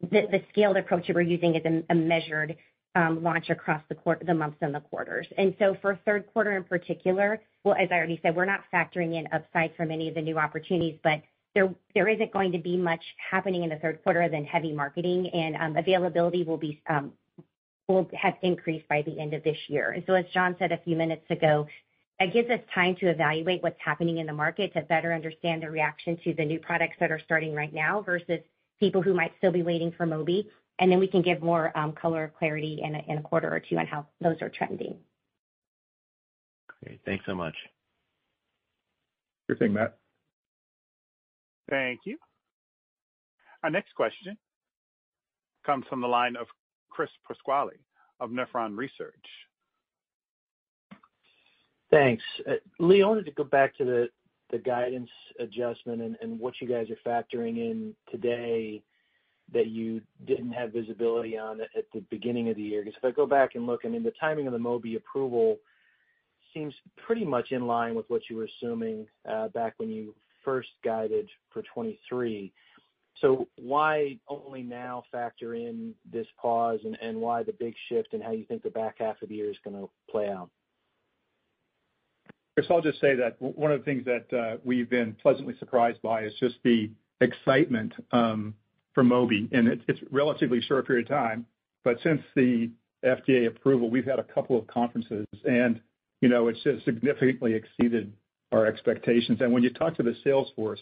[0.00, 2.56] the the scaled approach that we're using is a measured
[2.96, 5.26] Um, launch across the months and the quarters.
[5.36, 9.14] And so for third quarter in particular, well, as I already said, we're not factoring
[9.18, 11.20] in upside from any of the new opportunities, but
[11.54, 15.28] there there isn't going to be much happening in the third quarter than heavy marketing,
[15.28, 17.12] and um, availability will be um,
[17.86, 19.90] will have increased by the end of this year.
[19.90, 21.66] And so as John said a few minutes ago,
[22.18, 25.70] it gives us time to evaluate what's happening in the market, to better understand the
[25.70, 28.40] reaction to the new products that are starting right now versus
[28.80, 30.46] people who might still be waiting for Mobi.
[30.78, 33.60] And then we can give more um, color or clarity in in a quarter or
[33.60, 34.96] two on how those are trending.
[36.82, 37.00] Great.
[37.04, 37.54] Thanks so much.
[39.46, 39.96] Sure thing, Matt.
[41.70, 42.18] Thank you.
[43.62, 44.36] Our next question
[45.64, 46.46] comes from the line of
[46.90, 47.76] Chris Pasquale
[48.20, 49.14] of Nephron Research.
[51.90, 52.22] Thanks.
[52.48, 54.08] Uh, Leigh, I wanted to go back to
[54.50, 55.10] the guidance
[55.40, 58.82] adjustment and what you guys are factoring in today
[59.52, 62.82] that you didn't have visibility on at the beginning of the year.
[62.82, 65.58] Because if I go back and look, I mean, the timing of the Mobi approval
[66.52, 66.74] seems
[67.06, 71.28] pretty much in line with what you were assuming uh, back when you first guided
[71.52, 72.52] for 2023.
[73.20, 78.32] So why only now factor in this pause, and why the big shift in how
[78.32, 80.50] you think the back half of the year is gonna play out?
[82.54, 86.00] Chris, I'll just say that one of the things that uh, we've been pleasantly surprised
[86.02, 88.54] by is just the excitement um,
[88.96, 91.44] for Mobi, and it's relatively short period of time,
[91.84, 92.70] but since the
[93.04, 95.82] FDA approval, we've had a couple of conferences, and,
[96.22, 98.10] you know, it's just significantly exceeded
[98.52, 99.42] our expectations.
[99.42, 100.80] And when you talk to the sales force,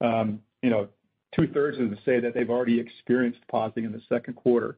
[0.00, 0.88] um, you know,
[1.36, 4.76] two-thirds of them say that they've already experienced pausing in the second quarter.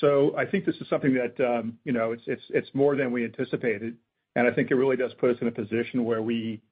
[0.00, 3.12] So I think this is something that, um, you know, it's it's it's more than
[3.12, 3.94] we anticipated,
[4.36, 6.62] and I think it really does put us in a position where we,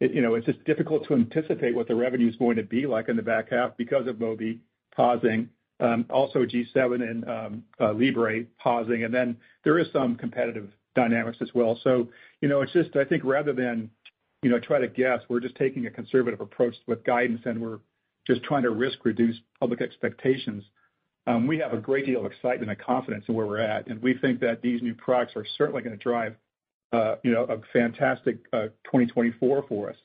[0.00, 3.10] you know, it's just difficult to anticipate what the revenue is going to be like
[3.10, 4.60] in the back half because of Mobi
[4.98, 10.68] pausing, um, also G7 and um, uh, Libre pausing, and then there is some competitive
[10.96, 11.78] dynamics as well.
[11.84, 12.08] So,
[12.40, 13.90] you know, it's just, I think rather than,
[14.42, 17.78] you know, try to guess, we're just taking a conservative approach with guidance, and we're
[18.26, 20.64] just trying to risk reduce public expectations.
[21.28, 24.02] Um, we have a great deal of excitement and confidence in where we're at, and
[24.02, 26.34] we think that these new products are certainly gonna drive,
[26.92, 29.96] uh, you know, a fantastic uh, 2024 for us.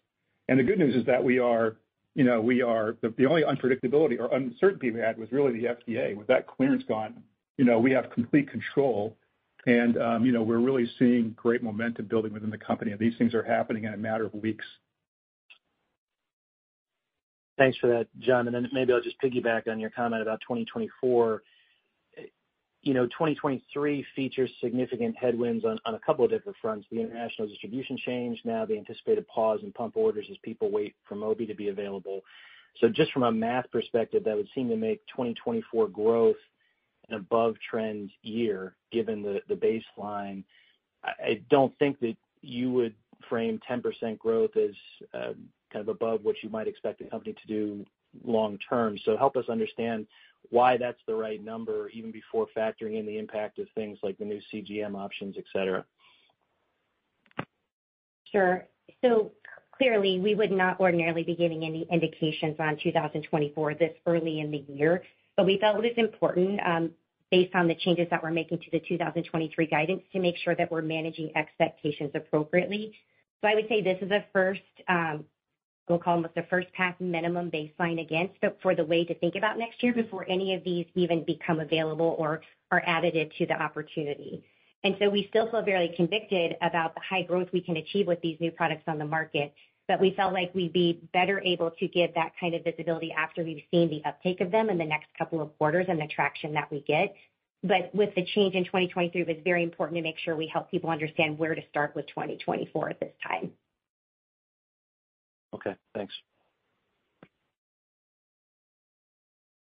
[0.50, 1.78] And the good news is that we are,
[2.15, 6.15] you know, we are the only unpredictability or uncertainty we had was really the FDA.
[6.15, 7.23] With that clearance gone,
[7.58, 9.17] you know, we have complete control,
[9.65, 13.17] and, um, you know, we're really seeing great momentum building within the company, and these
[13.17, 14.65] things are happening in a matter of weeks.
[17.58, 18.47] Thanks for that, John.
[18.47, 21.43] And then maybe I'll just piggyback on your comment about 2024.
[22.84, 27.98] You know, 2023 features significant headwinds on a couple of different fronts, the international distribution
[28.06, 31.69] change, now the anticipated pause in pump orders as people wait for Mobi to be
[31.69, 32.22] available.
[32.82, 36.36] So just from a math perspective, that would seem to make 2024 growth
[37.10, 40.43] an above-trend year, given the baseline.
[41.04, 42.96] I don't think that you would
[43.30, 44.72] frame 10% growth as
[45.13, 45.34] uh,
[45.72, 47.86] kind of above what you might expect the company to do
[48.24, 48.98] long term.
[49.06, 50.08] So help us understand
[50.50, 54.26] why that's the right number, even before factoring in the impact of things like the
[54.26, 55.84] new CGM options, et cetera.
[58.32, 58.66] Sure.
[59.04, 59.32] So
[59.78, 64.64] clearly, we would not ordinarily be giving any indications on 2024 this early in the
[64.68, 65.04] year,
[65.38, 66.92] but we felt it was important, um,
[67.32, 70.72] based on the changes that we're making to the 2023 guidance, to make sure that
[70.72, 72.94] we're managing expectations appropriately.
[73.42, 75.26] So I would say this is a first, um,
[75.88, 79.58] we'll call them the first pass minimum baseline against, for the way to think about
[79.58, 82.41] next year before any of these even become available or
[82.72, 84.43] are additive to the opportunity.
[84.84, 88.22] And so we still feel very convicted about the high growth we can achieve with
[88.22, 89.54] these new products on the market,
[89.88, 93.43] but we felt like we'd be better able to give that kind of visibility after
[93.43, 96.54] we've seen the uptake of them in the next couple of quarters and the traction
[96.54, 97.15] that we get.
[97.63, 100.69] But with the change in 2023, it was very important to make sure we help
[100.69, 103.52] people understand where to start with 2024 at this time.
[105.54, 106.13] Okay, thanks.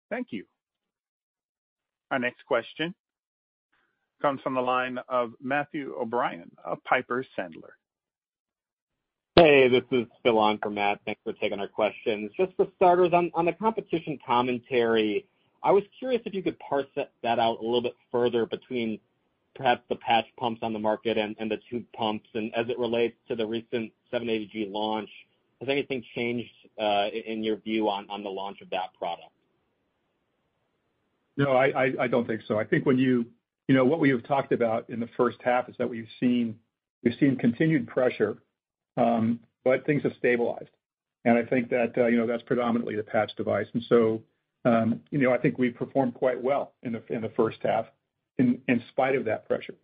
[0.10, 0.46] Thank you.
[2.12, 2.96] Our next question
[4.22, 7.76] comes from the line of Matthew O'Brien of Piper Sandler.
[9.36, 11.00] Hey, this is Phil on for Matt.
[11.06, 12.32] Thanks for taking our questions.
[12.36, 15.28] Just for starters, on the competition commentary,
[15.62, 19.00] I was curious if you could parse that out a little bit further between
[19.54, 23.18] perhaps the patch pumps on the market and the tube pumps, and as it relates
[23.28, 25.10] to the recent 780G launch,
[25.60, 29.32] has anything changed in your view on the launch of that product?
[31.36, 32.60] No, I don't think so.
[32.60, 33.26] I think when you...
[33.70, 36.58] You know, what we have talked about in the first half is that we've seen
[37.04, 38.38] we've seen continued pressure,
[38.96, 40.70] um, but things have stabilized.
[41.26, 43.68] And I think that, uh, you know, that's predominantly the patch device.
[43.74, 44.24] And so,
[44.64, 47.88] um, you know, I think we've performed quite well in the first half
[48.38, 49.76] in spite of that pressure.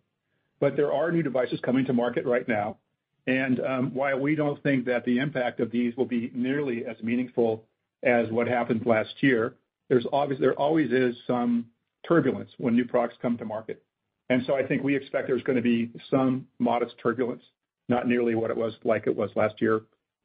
[0.60, 2.78] But there are new devices coming to market right now,
[3.26, 7.64] Um, while we don't think that the impact of these will be nearly as meaningful
[8.02, 9.54] as what happened last year,
[9.88, 11.66] there always is some
[12.06, 13.82] turbulence when new products come to market.
[14.30, 17.42] And so I think we expect there's gonna be some modest turbulence,
[17.88, 19.82] not nearly what it was like it was last year.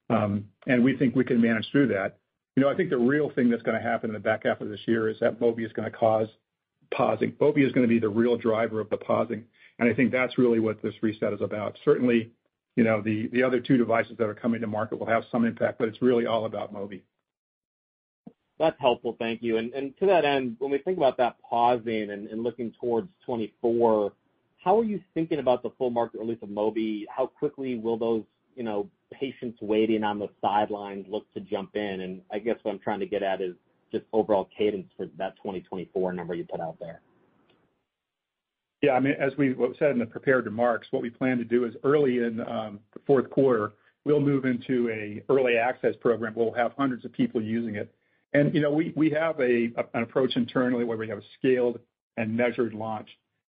[0.09, 2.17] Um, and we think we can manage through that.
[2.55, 4.69] You know, I think the real thing that's gonna happen in the back half of
[4.69, 6.27] this year is that Mobi is gonna cause
[6.91, 7.33] pausing.
[7.33, 9.45] Mobi is gonna be the real driver of the pausing,
[9.77, 11.77] and I think that's really what this reset is about.
[11.85, 12.31] Certainly,
[12.79, 15.79] you know, the other two devices that are coming to market will have some impact,
[15.79, 17.01] but it's really all about Mobi.
[18.57, 19.17] That's helpful.
[19.19, 19.57] Thank you.
[19.57, 24.13] And to that end, when we think about that pausing and looking towards 2024,
[24.63, 27.03] how are you thinking about the full market release of Mobi?
[27.13, 28.23] How quickly will those,
[28.55, 31.99] you know, patients waiting on the sidelines look to jump in?
[31.99, 33.55] And I guess what I'm trying to get at is
[33.91, 37.01] just overall cadence for that 2024 number you put out there.
[38.81, 41.65] Yeah, I mean, as we said in the prepared remarks, what we plan to do
[41.65, 43.73] is early in um, the fourth quarter,
[44.05, 46.33] we'll move into an early access program.
[46.35, 47.93] We'll have hundreds of people using it.
[48.33, 51.79] And, you know, we we have a an approach internally where we have a scaled
[52.15, 53.09] and measured launch.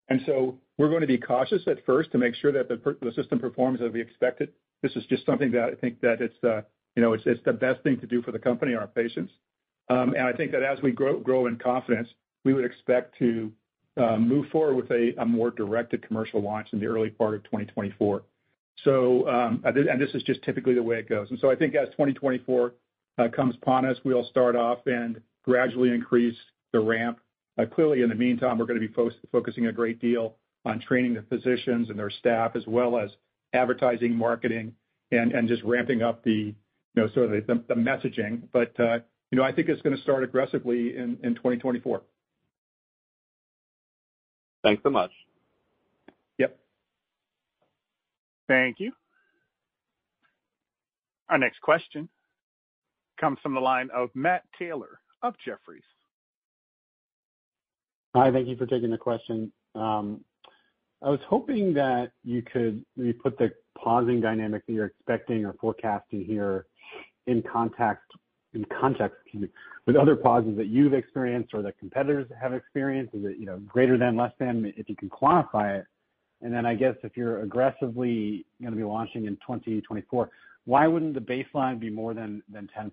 [0.10, 3.12] And so we're going to be cautious at first to make sure that the the
[3.14, 4.54] system performs as we expect it.
[4.82, 6.62] This is just something that I think that it's, uh,
[6.96, 9.34] you know, it's the best thing to do for the company and our patients.
[9.90, 12.08] Um, and I think that as we grow grow in confidence,
[12.46, 13.52] we would expect to
[14.20, 18.24] move forward with a more directed commercial launch in the early part of 2024.
[18.84, 21.30] So, um, and this is just typically the way it goes.
[21.30, 22.74] And so I think as 2024
[23.18, 26.38] uh, comes upon us, we'll start off and gradually increase
[26.74, 27.20] the ramp.
[27.58, 28.94] Uh, clearly, in the meantime, we're gonna be
[29.32, 33.10] focusing a great deal on training the physicians and their staff, as well as
[33.54, 34.74] advertising, marketing,
[35.12, 36.56] and and just ramping up the, you
[36.96, 38.44] know, sort of the messaging.
[38.52, 39.00] But, uh,
[39.32, 42.04] you know, I think it's gonna start aggressively in 2024.
[44.64, 45.12] Thanks so much.
[46.38, 46.58] Yep.
[48.48, 48.92] Thank you.
[51.30, 52.08] Our next question
[53.20, 55.84] comes from the line of Matt Taylor of Jefferies.
[58.16, 59.52] Hi, thank you for taking the question.
[59.76, 60.22] Um,
[61.04, 65.54] I was hoping that you could maybe put the pausing dynamic that you're expecting or
[65.54, 66.66] forecasting here
[67.28, 68.06] in context,
[68.54, 69.50] excuse me,
[69.86, 73.14] with other pauses that you've experienced or that competitors have experienced.
[73.14, 75.86] Is it, you know, greater than, less than, if you can quantify it?
[76.42, 80.30] And then I guess if you're aggressively gonna be launching in 2024,
[80.66, 82.92] why wouldn't the baseline be more than 10%?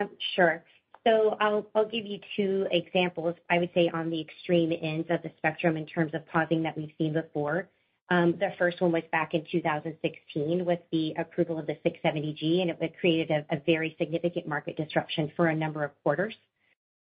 [0.00, 0.62] Um, sure.
[1.06, 5.30] So I'll give you two examples, I would say, on the extreme ends of the
[5.38, 7.68] spectrum in terms of pausing that we've seen before.
[8.08, 12.70] Um, the first one was back in 2016 with the approval of the 670G, and
[12.70, 16.34] it created a very significant market disruption for a number of quarters.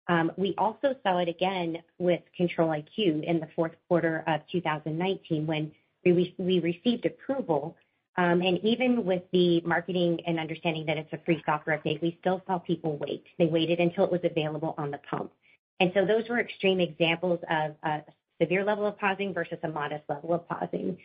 [0.08, 5.72] Um, we also saw it again with Control-IQ in the fourth quarter of 2019, when
[6.06, 7.76] we received approval.
[8.16, 12.18] Um, and even with the marketing and understanding that it's a free software update, we
[12.22, 13.24] still saw people wait.
[13.38, 15.32] They waited until it was available on the pump.
[15.80, 18.02] And so those were extreme examples of a
[18.42, 20.98] severe level of pausing versus a modest level of pausing.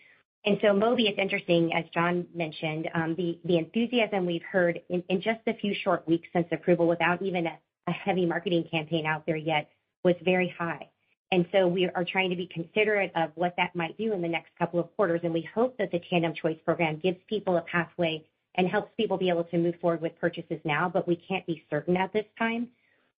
[0.44, 5.40] And so Mobi, it's interesting, as John mentioned, um, the enthusiasm we've heard in just
[5.46, 9.70] a few short weeks since approval, without even a heavy marketing campaign out there yet,
[10.02, 10.88] was very high.
[11.30, 14.28] And so we are trying to be considerate of what that might do in the
[14.28, 17.62] next couple of quarters, and we hope that the Tandem Choice program gives people a
[17.62, 18.22] pathway
[18.56, 21.64] and helps people be able to move forward with purchases now, but we can't be
[21.70, 22.68] certain at this time.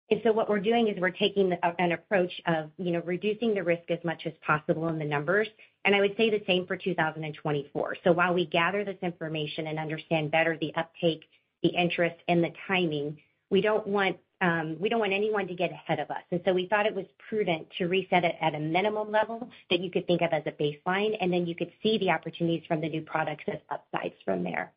[0.09, 3.63] And so what we're doing is we're taking an approach of, you know, reducing the
[3.63, 5.47] risk as much as possible in the numbers,
[5.85, 7.97] and I would say the same for 2024.
[8.03, 11.23] So While we gather this information and understand better the uptake,
[11.61, 13.17] the interest, and the timing,
[13.49, 16.23] we don't want, um, we don't want anyone to get ahead of us.
[16.31, 19.79] And so we thought it was prudent to reset it at a minimum level that
[19.79, 22.81] you could think of as a baseline, and then you could see the opportunities from
[22.81, 24.73] the new products as upsides from there.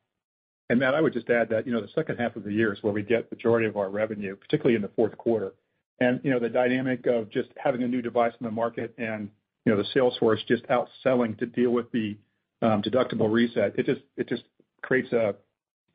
[0.70, 2.82] Matt, I would just add that, you know, the second half of the year is
[2.82, 5.52] where we get the majority of our revenue, particularly in the fourth quarter.
[6.00, 9.30] And you know, the dynamic of just having a new device in the market and,
[9.64, 12.16] you know, the sales force just outselling to deal with the
[12.62, 14.42] um, deductible reset, it just it just
[14.82, 15.34] creates a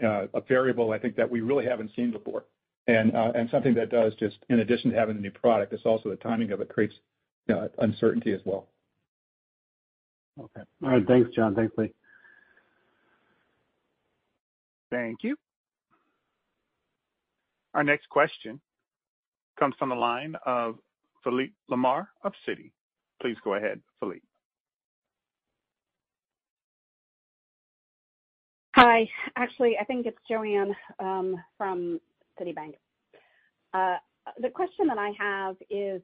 [0.04, 2.46] uh, a variable, I think, that we really haven't seen before.
[2.88, 5.86] And uh, and something that does just, in addition to having the new product, it's
[5.86, 6.96] also the timing of it creates
[7.50, 8.68] uh, uncertainty as well.
[10.40, 10.62] Okay.
[10.84, 11.08] All right.
[11.08, 11.54] Thanks, John.
[11.54, 11.94] Thanks, Leigh.
[14.92, 15.36] Thank you.
[17.74, 18.60] Our next question
[19.58, 20.76] comes from the line of
[21.24, 22.72] Philippe Lamar of Citi.
[23.22, 24.26] Please go ahead, Philippe.
[28.76, 29.08] Hi.
[29.36, 32.00] Actually, I think it's Joanne um, from
[32.40, 32.74] Citibank.
[33.74, 33.98] Uh,
[34.40, 36.02] the question that I have is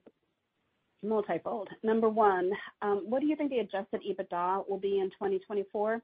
[1.03, 1.69] multifold.
[1.83, 6.01] Number one, um, what do you think the adjusted EBITDA will be in 2024?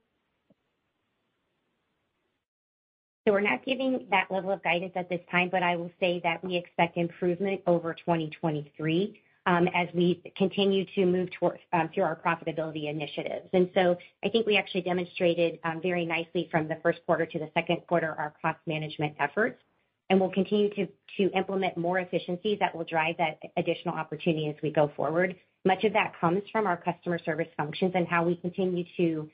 [3.26, 6.19] So we're not giving that level of guidance at this time, but I will say
[6.24, 12.03] that we expect improvement over 2023, um, as we continue to move towards um, through
[12.03, 13.47] our profitability initiatives.
[13.53, 17.39] And so I think we actually demonstrated um, very nicely from the first quarter to
[17.39, 19.61] the second quarter, our cost management efforts,
[20.09, 20.69] and we'll continue
[21.17, 25.34] to implement more efficiencies that will drive that additional opportunity as we go forward.
[25.65, 29.30] Much of that comes from our customer service functions and how we continue to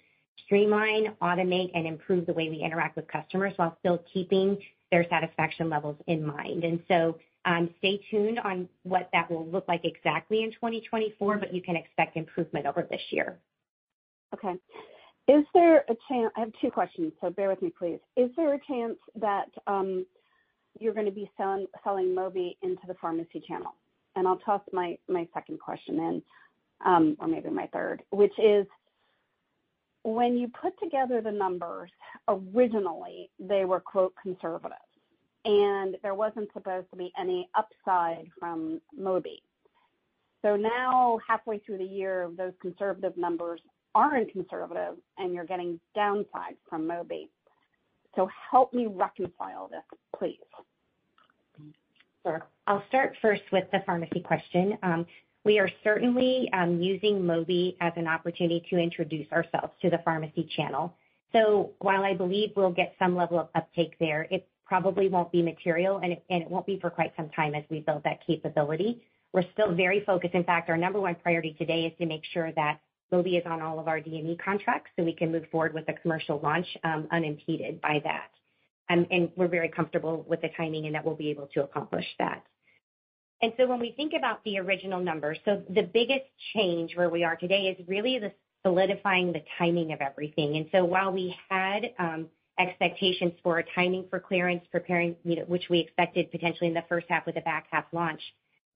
[0.46, 4.58] streamline, automate, and improve the way we interact with customers while still keeping
[4.92, 6.64] their satisfaction levels in mind.
[6.64, 11.54] And so, um, stay tuned on what that will look like exactly in 2024, but
[11.54, 13.40] you can expect improvement over this year.
[14.34, 14.56] Okay.
[15.28, 16.32] Is there a chance...
[16.36, 18.00] I have two questions, so bear with me, please.
[18.18, 20.06] Is there a chance that um,
[20.80, 23.74] you're gonna be selling Mobi into the pharmacy channel?
[24.16, 24.98] And I'll toss my
[25.34, 26.22] second question in,
[26.86, 28.66] um, or maybe my third, which is:
[30.04, 31.92] when you put together the numbers,
[32.28, 34.78] originally, they were, quote, "conservative,"
[35.46, 39.42] and there wasn't supposed to be any upside from Mobi.
[40.42, 43.62] So now, halfway through the year, those conservative numbers
[43.94, 47.28] aren't conservative, and you're getting downside from Mobi.
[48.16, 49.84] So help me reconcile this,
[50.18, 50.40] please.
[52.24, 52.46] Sure.
[52.68, 54.78] I'll start first with the pharmacy question.
[54.84, 55.06] Um,
[55.46, 60.50] We are certainly um, using Mobi as an opportunity to introduce ourselves to the pharmacy
[60.56, 60.96] channel.
[61.32, 65.42] So while I believe we'll get some level of uptake there, it probably won't be
[65.42, 69.02] material, and it won't be for quite some time as we build that capability.
[69.34, 70.34] We're still very focused.
[70.34, 72.80] In fact, our number one priority today is to make sure that
[73.12, 75.94] Mobi is on all of our DME contracts, so we can move forward with the
[75.94, 78.30] commercial launch um, unimpeded by that.
[78.90, 82.06] Um, and we're very comfortable with the timing and that we'll be able to accomplish
[82.18, 82.44] that.
[83.42, 87.24] And so when we think about the original numbers, so the biggest change where we
[87.24, 88.34] are today is really the
[88.66, 90.58] solidifying the timing of everything.
[90.58, 92.28] And so while we had um,
[92.60, 96.84] expectations for a timing for clearance, preparing, you know, which we expected potentially in the
[96.90, 98.22] first half with the back half launch,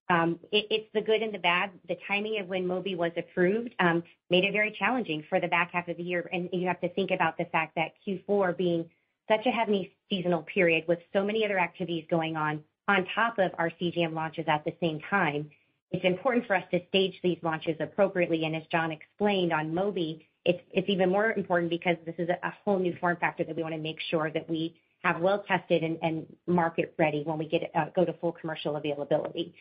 [0.09, 1.72] um, it's the good and the bad.
[1.88, 5.72] The timing of when Mobi was approved um, made it very challenging for the back
[5.72, 6.30] half of the year.
[6.32, 8.89] And you have to think about the fact that Q4 being
[9.30, 12.64] such a heavy seasonal period with so many other activities going on
[13.16, 15.50] top of our CGM launches at the same time,
[15.92, 18.46] it's important for us to stage these launches appropriately.
[18.46, 22.80] And as John explained on Mobi, it's even more important because this is a whole
[22.80, 26.26] new form factor that we want to make sure that we have well tested and
[26.48, 29.54] market ready when we get uh, go to full commercial availability.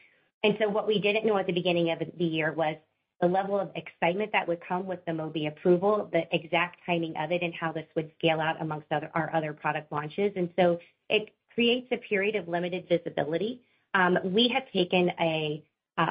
[0.43, 2.77] And so what we didn't know at the beginning of the year was
[3.20, 7.31] the level of excitement that would come with the Mobi approval, the exact timing of
[7.31, 10.33] it, and how this would scale out amongst our other product launches.
[10.35, 13.61] And so it creates a period of limited visibility.
[13.94, 15.62] Um, we have taken a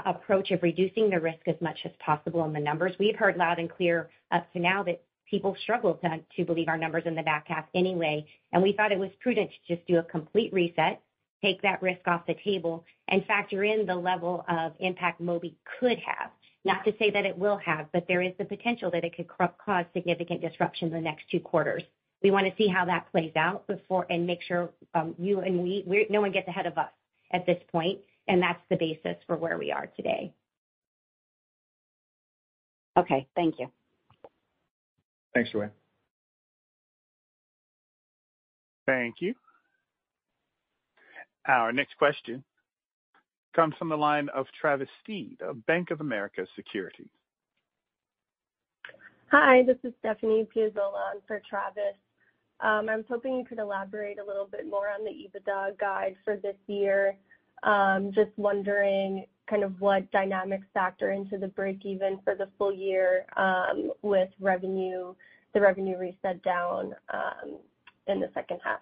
[0.05, 2.93] approach of reducing the risk as much as possible in the numbers.
[2.99, 5.99] We've heard loud and clear up to now that people struggle
[6.35, 9.49] to believe our numbers in the back half anyway, and we thought it was prudent
[9.49, 11.01] to just do a complete reset,
[11.41, 15.97] take that risk off the table, and factor in the level of impact Mobi could
[15.99, 16.29] have.
[16.63, 19.27] Not to say that it will have, but there is the potential that it could
[19.57, 21.81] cause significant disruption in the next two quarters.
[22.23, 25.63] We want to see how that plays out before and make sure um, you and
[25.63, 26.91] we, no one gets ahead of us
[27.31, 30.31] at this point, and that's the basis for where we are today.
[32.97, 33.27] Okay.
[33.35, 33.71] Thank you.
[35.33, 35.71] Thanks, Joanne.
[38.85, 39.33] Thank you.
[41.47, 42.43] Our next question
[43.55, 47.07] comes from the line of Travis Steed of Bank of America Securities.
[49.31, 51.95] Hi, this is Stephanie Piazzola for Travis.
[52.61, 56.15] Um, I was hoping you could elaborate a little bit more on the EBITDA guide
[56.23, 57.17] for this year.
[57.63, 62.73] Um, just wondering kind of what dynamics factor into the break even for the full
[62.73, 65.13] year, um, with revenue,
[65.53, 66.95] the revenue reset down,
[68.07, 68.79] in the second half.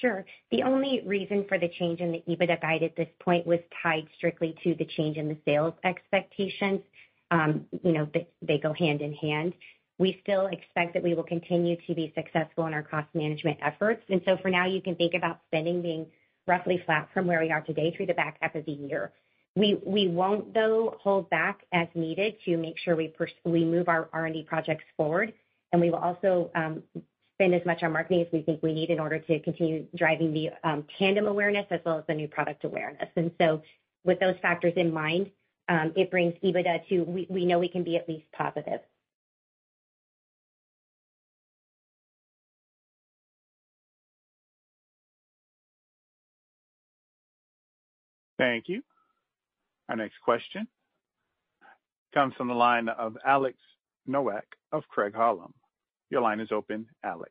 [0.00, 0.24] Sure.
[0.50, 4.06] The only reason for the change in the EBITDA guide at this point was tied
[4.16, 6.80] strictly to the change in the sales expectations.
[7.30, 8.08] You know,
[8.42, 9.54] they go hand in hand.
[9.98, 14.02] We still expect that we will continue to be successful in our cost management efforts.
[14.08, 16.06] And so for now, you can think about spending being
[16.46, 19.12] roughly flat from where we are today through the back half of the year.
[19.54, 23.12] We we won't, though, hold back as needed to make sure we
[23.44, 25.34] we move our R&D projects forward,
[25.72, 26.82] and we will also um,
[27.34, 30.32] spend as much on marketing as we think we need in order to continue driving
[30.32, 33.08] the um, Tandem awareness as well as the new product awareness.
[33.16, 33.62] And so
[34.04, 35.30] with those factors in mind,
[35.68, 38.80] um, it brings EBITDA to we we know we can be at least positive.
[48.42, 48.82] Thank you.
[49.88, 50.66] Our next question
[52.12, 53.56] comes from the line of Alex
[54.04, 55.52] Nowak of Craig-Hallum.
[56.10, 57.30] Your line is open, Alex.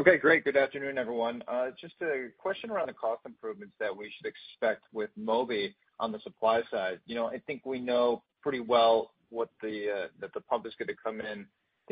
[0.00, 0.44] Okay, great.
[0.44, 1.42] Good afternoon, everyone.
[1.46, 6.10] Uh, just a question around the cost improvements that we should expect with Mobi on
[6.10, 7.00] the supply side.
[7.04, 10.72] You know, I think we know pretty well what the uh, that the pump is
[10.78, 11.44] going to come in,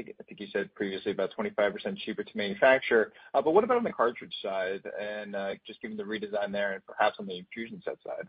[0.03, 3.13] think you said previously, about 25% cheaper to manufacture.
[3.35, 6.75] Uh, but what about on the cartridge side and uh, just given the redesign there
[6.75, 8.29] and perhaps on the infusion set side?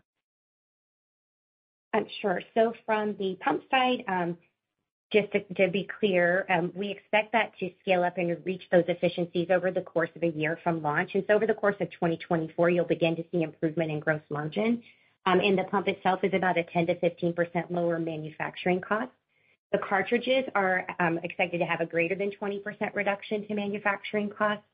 [1.94, 2.42] Uh, sure.
[2.54, 4.36] So from the pump side, um,
[5.10, 9.48] just to be clear, um, we expect that to scale up and reach those efficiencies
[9.50, 11.10] over the course of a year from launch.
[11.14, 14.82] And so over the course of 2024, you'll begin to see improvement in gross margin.
[15.24, 19.10] Um and the pump itself is about a 10%-15% lower manufacturing cost.
[19.72, 22.62] The cartridges are um, expected to have a greater than 20%
[22.94, 24.64] reduction to manufacturing costs.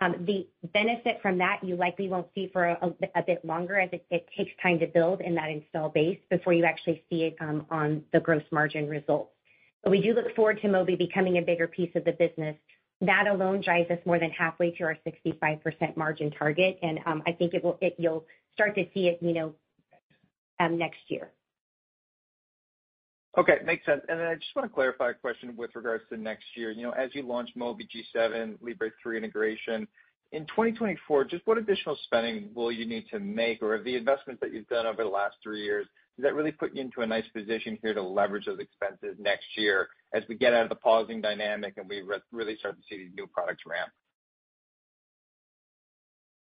[0.00, 4.28] Um, the benefit from that, you likely won't see for a bit longer, as it
[4.36, 8.02] takes time to build in that install base before you actually see it um, on
[8.12, 9.30] the gross margin results.
[9.84, 12.56] But we do look forward to Mobi becoming a bigger piece of the business.
[13.00, 17.54] That alone drives us more than halfway to our 65% margin target, and I think
[17.54, 18.24] it will it you'll
[18.54, 19.54] start to see it, you know,
[20.60, 21.30] next year.
[23.38, 24.02] Okay, makes sense.
[24.08, 26.70] And then I just want to clarify a question with regards to next year.
[26.70, 29.88] You know, as you launch Mobi G7, Libre 3 integration,
[30.32, 33.62] in 2024, just what additional spending will you need to make?
[33.62, 36.74] Or the investments that you've done over the last three years, does that really put
[36.74, 40.52] you into a nice position here to leverage those expenses next year as we get
[40.52, 42.02] out of the pausing dynamic and we
[42.32, 43.90] really start to see these new products ramp?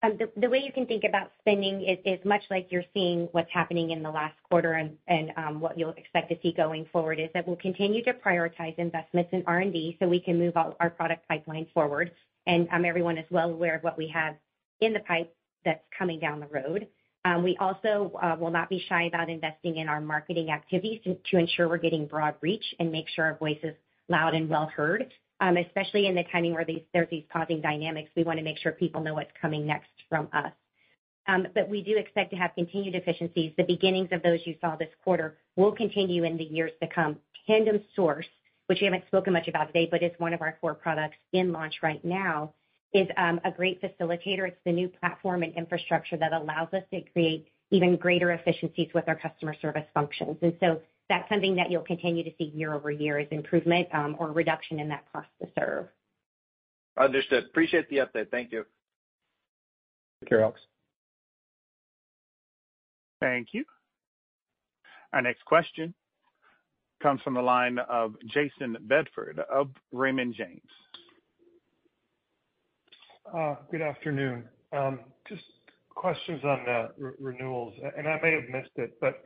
[0.04, 3.92] Um, the way you can think about spending is much like you're seeing what's happening
[3.92, 7.48] in the last quarter and um, what you'll expect to see going forward, is that
[7.48, 12.12] we'll continue to prioritize investments in R&D so we can move our product pipeline forward.
[12.48, 14.36] And um everyone is well aware of what we have
[14.80, 16.88] in the pipe that's coming down the road.
[17.24, 21.38] Um, we also uh, will not be shy about investing in our marketing activities to
[21.38, 23.76] ensure we're getting broad reach and make sure our voice is
[24.10, 25.12] loud and well heard.
[25.42, 28.72] Um, especially in the timing where there's these pausing dynamics, we want to make sure
[28.72, 30.52] people know what's coming next from us.
[31.28, 33.52] Um, but we do expect to have continued efficiencies.
[33.58, 37.18] The beginnings of those you saw this quarter will continue in the years to come.
[37.48, 38.28] Tandem Source,
[38.68, 41.52] which we haven't spoken much about today, but is one of our core products in
[41.52, 42.54] launch right now,
[42.94, 44.48] is um, a great facilitator.
[44.48, 49.08] It's the new platform and infrastructure that allows us to create even greater efficiencies with
[49.08, 50.38] our customer service functions.
[51.12, 55.04] That's something that you'll continue to see year-over-year, is improvement um, or reduction in that
[55.12, 55.88] cost to serve.
[56.98, 57.44] Understood.
[57.44, 58.32] Appreciate the update.
[58.32, 58.64] Thank you.
[60.22, 60.62] Take care, Alex.
[63.20, 63.66] Thank you.
[65.12, 65.94] Our next question
[67.04, 70.62] comes from the line of Jayson Bedford of Raymond James.
[73.36, 74.46] Uh, good afternoon.
[74.72, 75.44] Um, just
[75.90, 76.60] questions on
[77.20, 79.26] renewals, and I may have missed it, but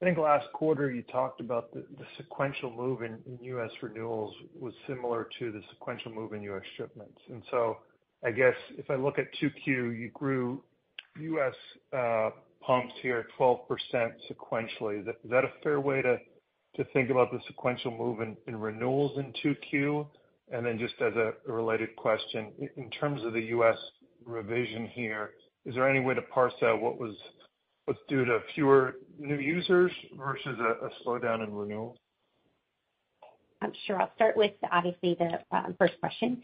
[0.00, 1.84] I think last quarter you talked about the
[2.18, 3.70] sequential move in U.S.
[3.80, 6.62] renewals was similar to the sequential move in U.S.
[6.76, 7.18] shipments.
[7.30, 7.78] And so
[8.22, 10.62] I guess if I look at 2Q, you grew
[11.18, 11.54] U.S.
[11.96, 12.30] Uh,
[12.60, 13.60] pumps here, 12%
[14.30, 15.00] sequentially.
[15.00, 16.18] Is that a fair way to
[16.92, 20.06] think about the sequential move in renewals in 2Q?
[20.52, 23.78] And then just as a related question, in terms of the U.S.
[24.26, 25.30] revision here,
[25.64, 27.16] is there any way to parse out what was
[27.86, 31.96] what's due to fewer new users versus a slowdown in renewals?
[33.62, 34.00] Um, sure.
[34.00, 36.42] I'll start with obviously the um, first question.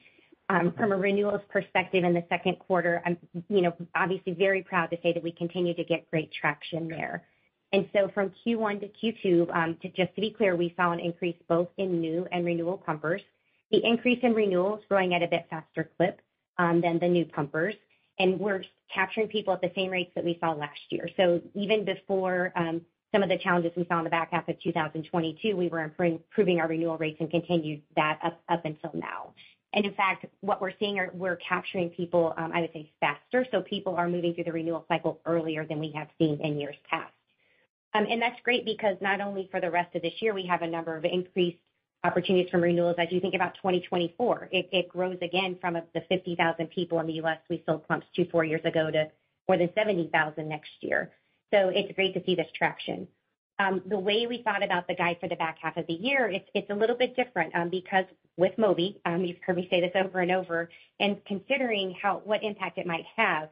[0.49, 3.17] Um, from a renewals perspective in the second quarter, I'm,
[3.49, 7.25] you know, obviously very proud to say that we continue to get great traction there.
[7.73, 11.69] And so from Q1 to Q2, just to be clear, we saw an increase both
[11.79, 13.23] in new and renewal pumpers.
[13.71, 16.21] The increase in renewals growing at a bit faster clip
[16.59, 17.75] than the new pumpers,
[18.23, 18.63] and we're
[18.95, 21.09] capturing people at the same rates that we saw last year.
[21.17, 22.81] So even before um,
[23.13, 26.61] some of the challenges we saw in the back half of 2022, we were improving
[26.61, 29.35] our renewal rates and continued that up up until now.
[29.75, 33.47] And in fact, what we're seeing are we're capturing people, um, I would say, faster,
[33.51, 36.77] so people are moving through the renewal cycle earlier than we have seen in years
[36.89, 37.13] past.
[37.95, 40.63] Um, and that's great because not only for the rest of this year, we have
[40.63, 41.59] a number of increased
[42.05, 42.97] opportunities from renewals.
[42.99, 47.39] As you think about 2024, it grows again from the 50,000 people in the U.S.
[47.49, 49.11] we sold pumps to four years ago to
[49.49, 51.11] more than 70,000 next year.
[51.53, 53.07] So it's great to see this traction.
[53.59, 56.33] Um, the way we thought about the guide for the back half of the year,
[56.55, 59.93] it's a little bit different, um, because with Mobi, um, you've heard me say this
[59.95, 63.51] over and over, and considering how what impact it might have,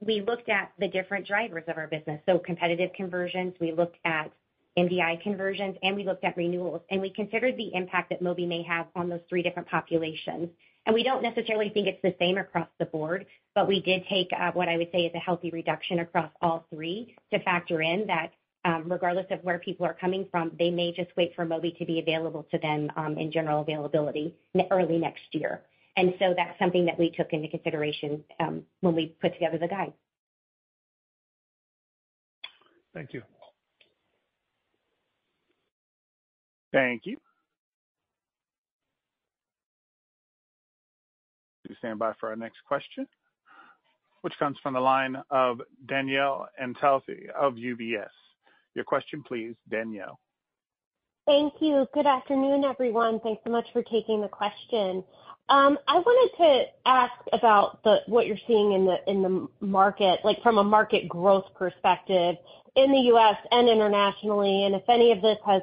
[0.00, 2.20] we looked at the different drivers of our business.
[2.26, 4.32] So competitive conversions, we looked at
[4.78, 8.62] MDI conversions, and we looked at renewals, and we considered the impact that Mobi may
[8.62, 10.48] have on those three different populations.
[10.86, 14.28] And we don't necessarily think it's the same across the board, but we did take
[14.32, 18.06] uh, what I would say is a healthy reduction across all three to factor in
[18.06, 18.32] that,
[18.64, 21.84] um, regardless of where people are coming from, they may just wait for Mobi to
[21.84, 24.34] be available to them um, in general availability
[24.70, 25.62] early next year.
[25.96, 29.68] And so that's something that we took into consideration um, when we put together the
[29.68, 29.92] guide.
[32.94, 33.22] Thank you.
[36.72, 37.16] Thank you.
[41.66, 43.06] Please stand by for our next question,
[44.22, 48.08] which comes from the line of Danielle Antalffy of UBS.
[48.74, 50.18] Your question, please, Danielle.
[51.26, 51.86] Thank you.
[51.94, 53.20] Good afternoon, everyone.
[53.20, 55.04] Thanks so much for taking the question.
[55.48, 60.64] Um, I wanted to ask about what you're seeing in the market, like from a
[60.64, 62.36] market growth perspective
[62.76, 63.36] in the U.S.
[63.50, 65.62] and internationally, and if any of this has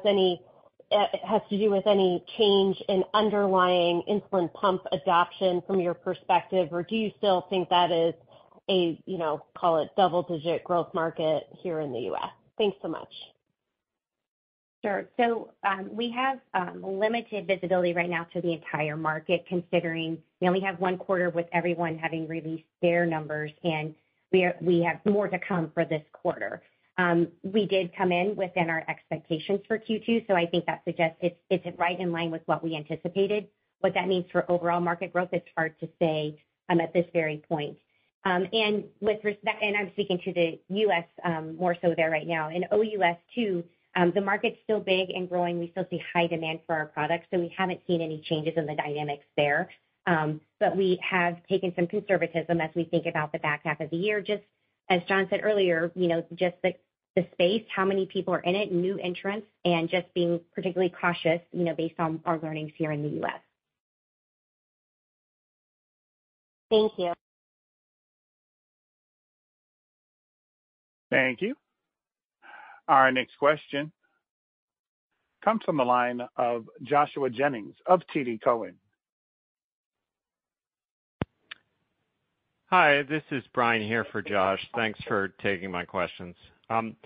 [0.90, 6.96] to do with any change in underlying insulin pump adoption from your perspective, or do
[6.96, 8.14] you still think that is
[8.70, 12.30] a, you know, call it double-digit growth market here in the U.S.?
[12.56, 13.12] Thanks so much.
[14.84, 15.08] Sure.
[15.16, 20.46] So, um, we have um, limited visibility right now to the entire market, considering we
[20.46, 23.92] only have one quarter with everyone having released their numbers, and
[24.32, 26.62] we we have more to come for this quarter.
[26.98, 31.18] Um, we did come in within our expectations for Q2, so I think that suggests
[31.22, 33.46] it's right in line with what we anticipated.
[33.80, 37.42] What that means for overall market growth, it's hard to say um, at this very
[37.48, 37.78] point.
[38.24, 41.04] Um and with respect, and I'm speaking to the U.S.
[41.24, 42.50] Um, more so there right now.
[42.50, 43.62] In OUS, too,
[44.14, 45.60] the market's still big and growing.
[45.60, 48.66] We still see high demand for our products, so we haven't seen any changes in
[48.66, 49.70] the dynamics there.
[50.04, 53.96] But we have taken some conservatism as we think about the back half of the
[53.96, 54.20] year.
[54.20, 54.42] Just
[54.90, 56.74] as John said earlier, you know, just the
[57.32, 61.64] space, how many people are in it, new entrants, and just being particularly cautious, you
[61.64, 63.40] know, based on our learnings here in the U.S.
[66.70, 67.12] Thank you.
[71.10, 71.54] Thank you.
[72.88, 73.92] Our next question
[75.42, 78.74] comes from the line of Joshua Jennings of TD Cowen.
[82.70, 84.60] Hi, this is Brian here for Josh.
[84.74, 86.36] Thanks for taking my questions.
[86.70, 86.96] Um,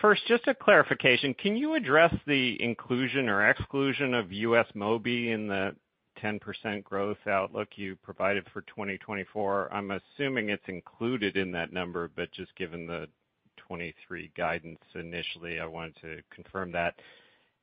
[0.00, 4.66] first, just a clarification, can you address the inclusion or exclusion of U.S.
[4.74, 5.74] Mobi in the
[6.22, 9.72] 10% growth outlook you provided for 2024?
[9.72, 13.06] I'm assuming it's included in that number, but just given the
[13.56, 16.94] 2023 guidance initially, I wanted to confirm that.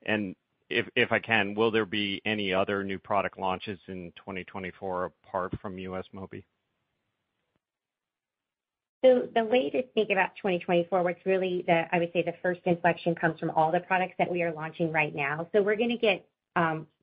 [0.05, 0.35] And
[0.69, 5.77] if I can, will there be any other new product launches in 2024 apart from
[5.77, 6.05] U.S.
[6.13, 6.43] Mobi?
[9.03, 12.61] So the way to think about 2024, what's really the, I would say, the first
[12.65, 15.47] inflection comes from all the products that we are launching right now.
[15.53, 16.25] So we're gonna get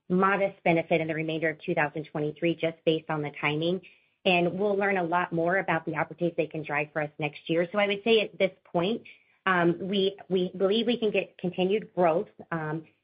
[0.08, 3.80] modest benefit in the remainder of 2023, just based on the timing,
[4.24, 7.40] and we'll learn a lot more about the opportunities they can drive for us next
[7.48, 7.68] year.
[7.72, 9.02] So I would say at this point,
[9.46, 12.28] um we we believe we can get continued growth,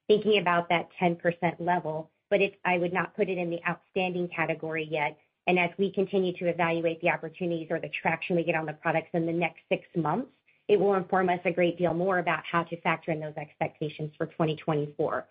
[0.07, 1.19] thinking about that 10%
[1.59, 5.19] level, but I would not put it in the outstanding category yet.
[5.47, 8.73] And as we continue to evaluate the opportunities or the traction we get on the
[8.73, 10.29] products in the next six months,
[10.69, 14.13] it will inform us a great deal more about how to factor in those expectations
[14.17, 15.27] for 2024.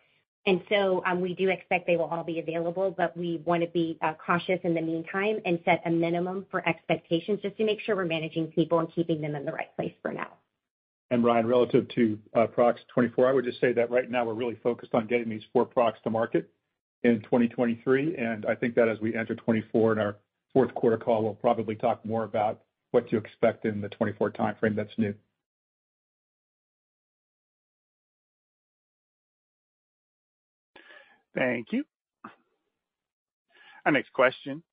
[0.45, 3.69] And so, um, We do expect they will all be available, but we want to
[3.69, 7.79] be uh, cautious in the meantime and set a minimum for expectations just to make
[7.79, 10.27] sure we're managing people and keeping them in the right place for now.
[11.11, 14.33] And Ryan, relative to uh, products 24, I would just say that right now we're
[14.33, 16.49] really focused on getting these four products to market
[17.03, 18.15] in 2023.
[18.17, 20.17] and I think that as we enter 2024 in our
[20.53, 24.75] fourth quarter call, we'll probably talk more about what to expect in the 2024 timeframe
[24.75, 25.13] that's new.
[31.35, 31.83] Thank you.
[33.85, 34.63] Our next question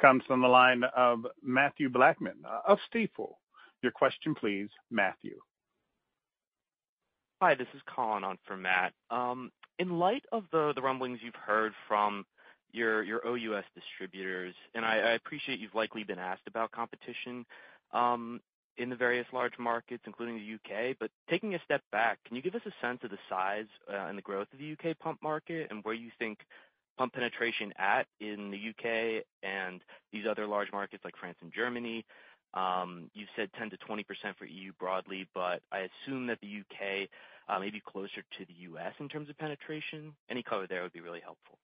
[0.00, 3.34] comes from the line of Matthew Blackman of Stifel.
[3.82, 5.38] Your question, please, Matthew.
[7.40, 8.92] Hi, this is Colin on for Matt.
[9.10, 12.24] Um, In light of the rumblings you've heard from
[12.72, 17.44] your OUS distributors, and I appreciate you've likely been asked about competition
[17.92, 18.40] um,
[18.78, 20.96] in the various large markets, including the U.K.
[20.98, 24.06] But taking a step back, can you give us a sense of the size uh,
[24.08, 24.94] and the growth of the U.K.
[24.94, 26.38] pump market and where you think
[26.96, 29.22] pump penetration at in the U.K.
[29.42, 29.80] and
[30.12, 32.04] these other large markets like France and Germany?
[32.54, 34.04] Um, you've said 10%-20%
[34.38, 37.08] for EU broadly, but I assume that the U.K.
[37.48, 38.92] Uh, may be closer to the U.S.
[39.00, 40.12] in terms of penetration.
[40.30, 41.58] Any color there would be really helpful.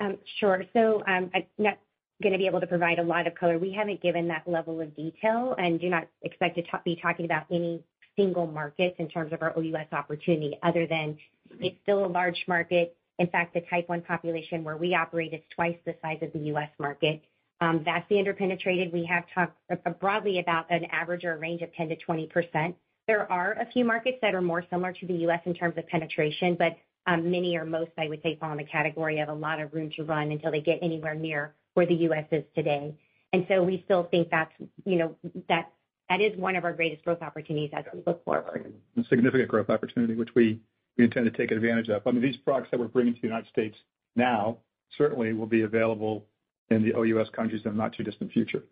[0.00, 0.64] Um, sure.
[0.72, 1.78] So um, I'm not
[2.22, 3.58] gonna be able to provide a lot of color.
[3.58, 7.44] We haven't given that level of detail and do not expect to be talking about
[7.50, 7.82] any
[8.16, 11.16] single markets in terms of our OUS opportunity other than
[11.60, 12.96] it's still a large market.
[13.18, 16.38] In fact, the Type 1 population where we operate is twice the size of the
[16.46, 16.70] U.S.
[16.78, 17.22] market.
[17.60, 18.92] Um, vastly under-penetrated.
[18.92, 22.74] We have talked uh, broadly about an average or a range of 10%-20%.
[23.08, 25.40] There are a few markets that are more similar to the U.S.
[25.44, 26.76] in terms of penetration, but
[27.06, 29.74] um, many or most, I would say, fall in the category of a lot of
[29.74, 32.26] room to run until they get anywhere near where the U.S.
[32.30, 32.94] is today.
[33.32, 34.52] And so we still think that's,
[34.84, 35.16] you know,
[35.48, 35.72] that
[36.08, 38.72] that is one of our greatest growth opportunities as we look forward.
[38.98, 40.60] A significant growth opportunity, which we
[40.98, 42.06] intend to take advantage of.
[42.06, 43.76] I mean, these products that we're bringing to the United States
[44.14, 44.58] now
[44.98, 46.26] certainly will be available
[46.70, 48.62] in the OUS countries in the not too distant future.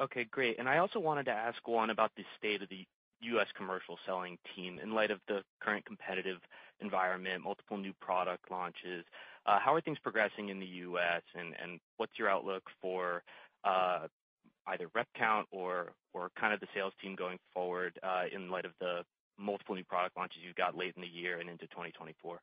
[0.00, 0.58] Okay, great.
[0.58, 2.84] And I also wanted to ask one about the state of the
[3.20, 3.46] U.S.
[3.56, 6.38] commercial selling team in light of the current competitive
[6.80, 9.04] environment, multiple new product launches.
[9.44, 11.22] Uh, how are things progressing in the U.S.
[11.34, 13.22] and what's your outlook for
[13.64, 14.06] uh,
[14.68, 15.92] either rep count or
[16.38, 19.02] kind of the sales team going forward uh, in light of the
[19.38, 22.40] multiple new product launches you've got late in the year and into 2024?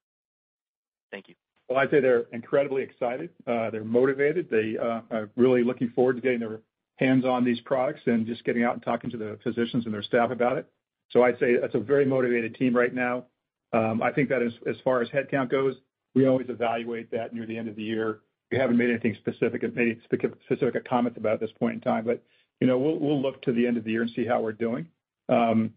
[1.11, 1.35] Thank you.
[1.69, 3.29] Well, I'd say they're incredibly excited.
[3.45, 4.49] They're motivated.
[4.49, 6.59] They are really looking forward to getting their
[6.97, 10.03] hands on these products and just getting out and talking to the physicians and their
[10.03, 10.67] staff about it.
[11.11, 13.25] So I'd say that's a very motivated team right now.
[13.73, 15.75] Um, I think that as far as headcount goes,
[16.13, 18.19] we always evaluate that near the end of the year.
[18.51, 22.05] We haven't made anything specific made specific comments about at this point in time.
[22.05, 22.23] But,
[22.61, 24.87] you know, we'll look to the end of the year and see how we're doing.
[25.27, 25.73] Um,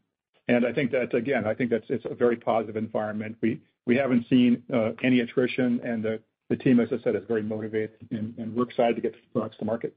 [0.47, 3.37] and I think that, again, I think that's, it's a very positive environment.
[3.43, 7.23] We we haven't seen uh, any attrition, and the the team, as I said, is
[7.27, 9.95] very motivated, and we're excited to get the products to market.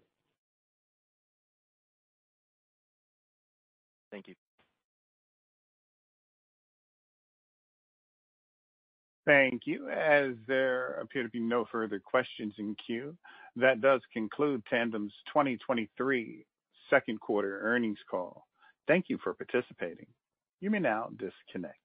[4.11, 4.35] Thank you.
[9.25, 9.89] Thank you.
[9.89, 13.15] As there appear to be no further questions in queue,
[13.55, 16.45] that does conclude Tandem's 2023
[16.89, 18.47] second quarter earnings call.
[18.87, 20.07] Thank you for participating.
[20.59, 21.77] You may now disconnect.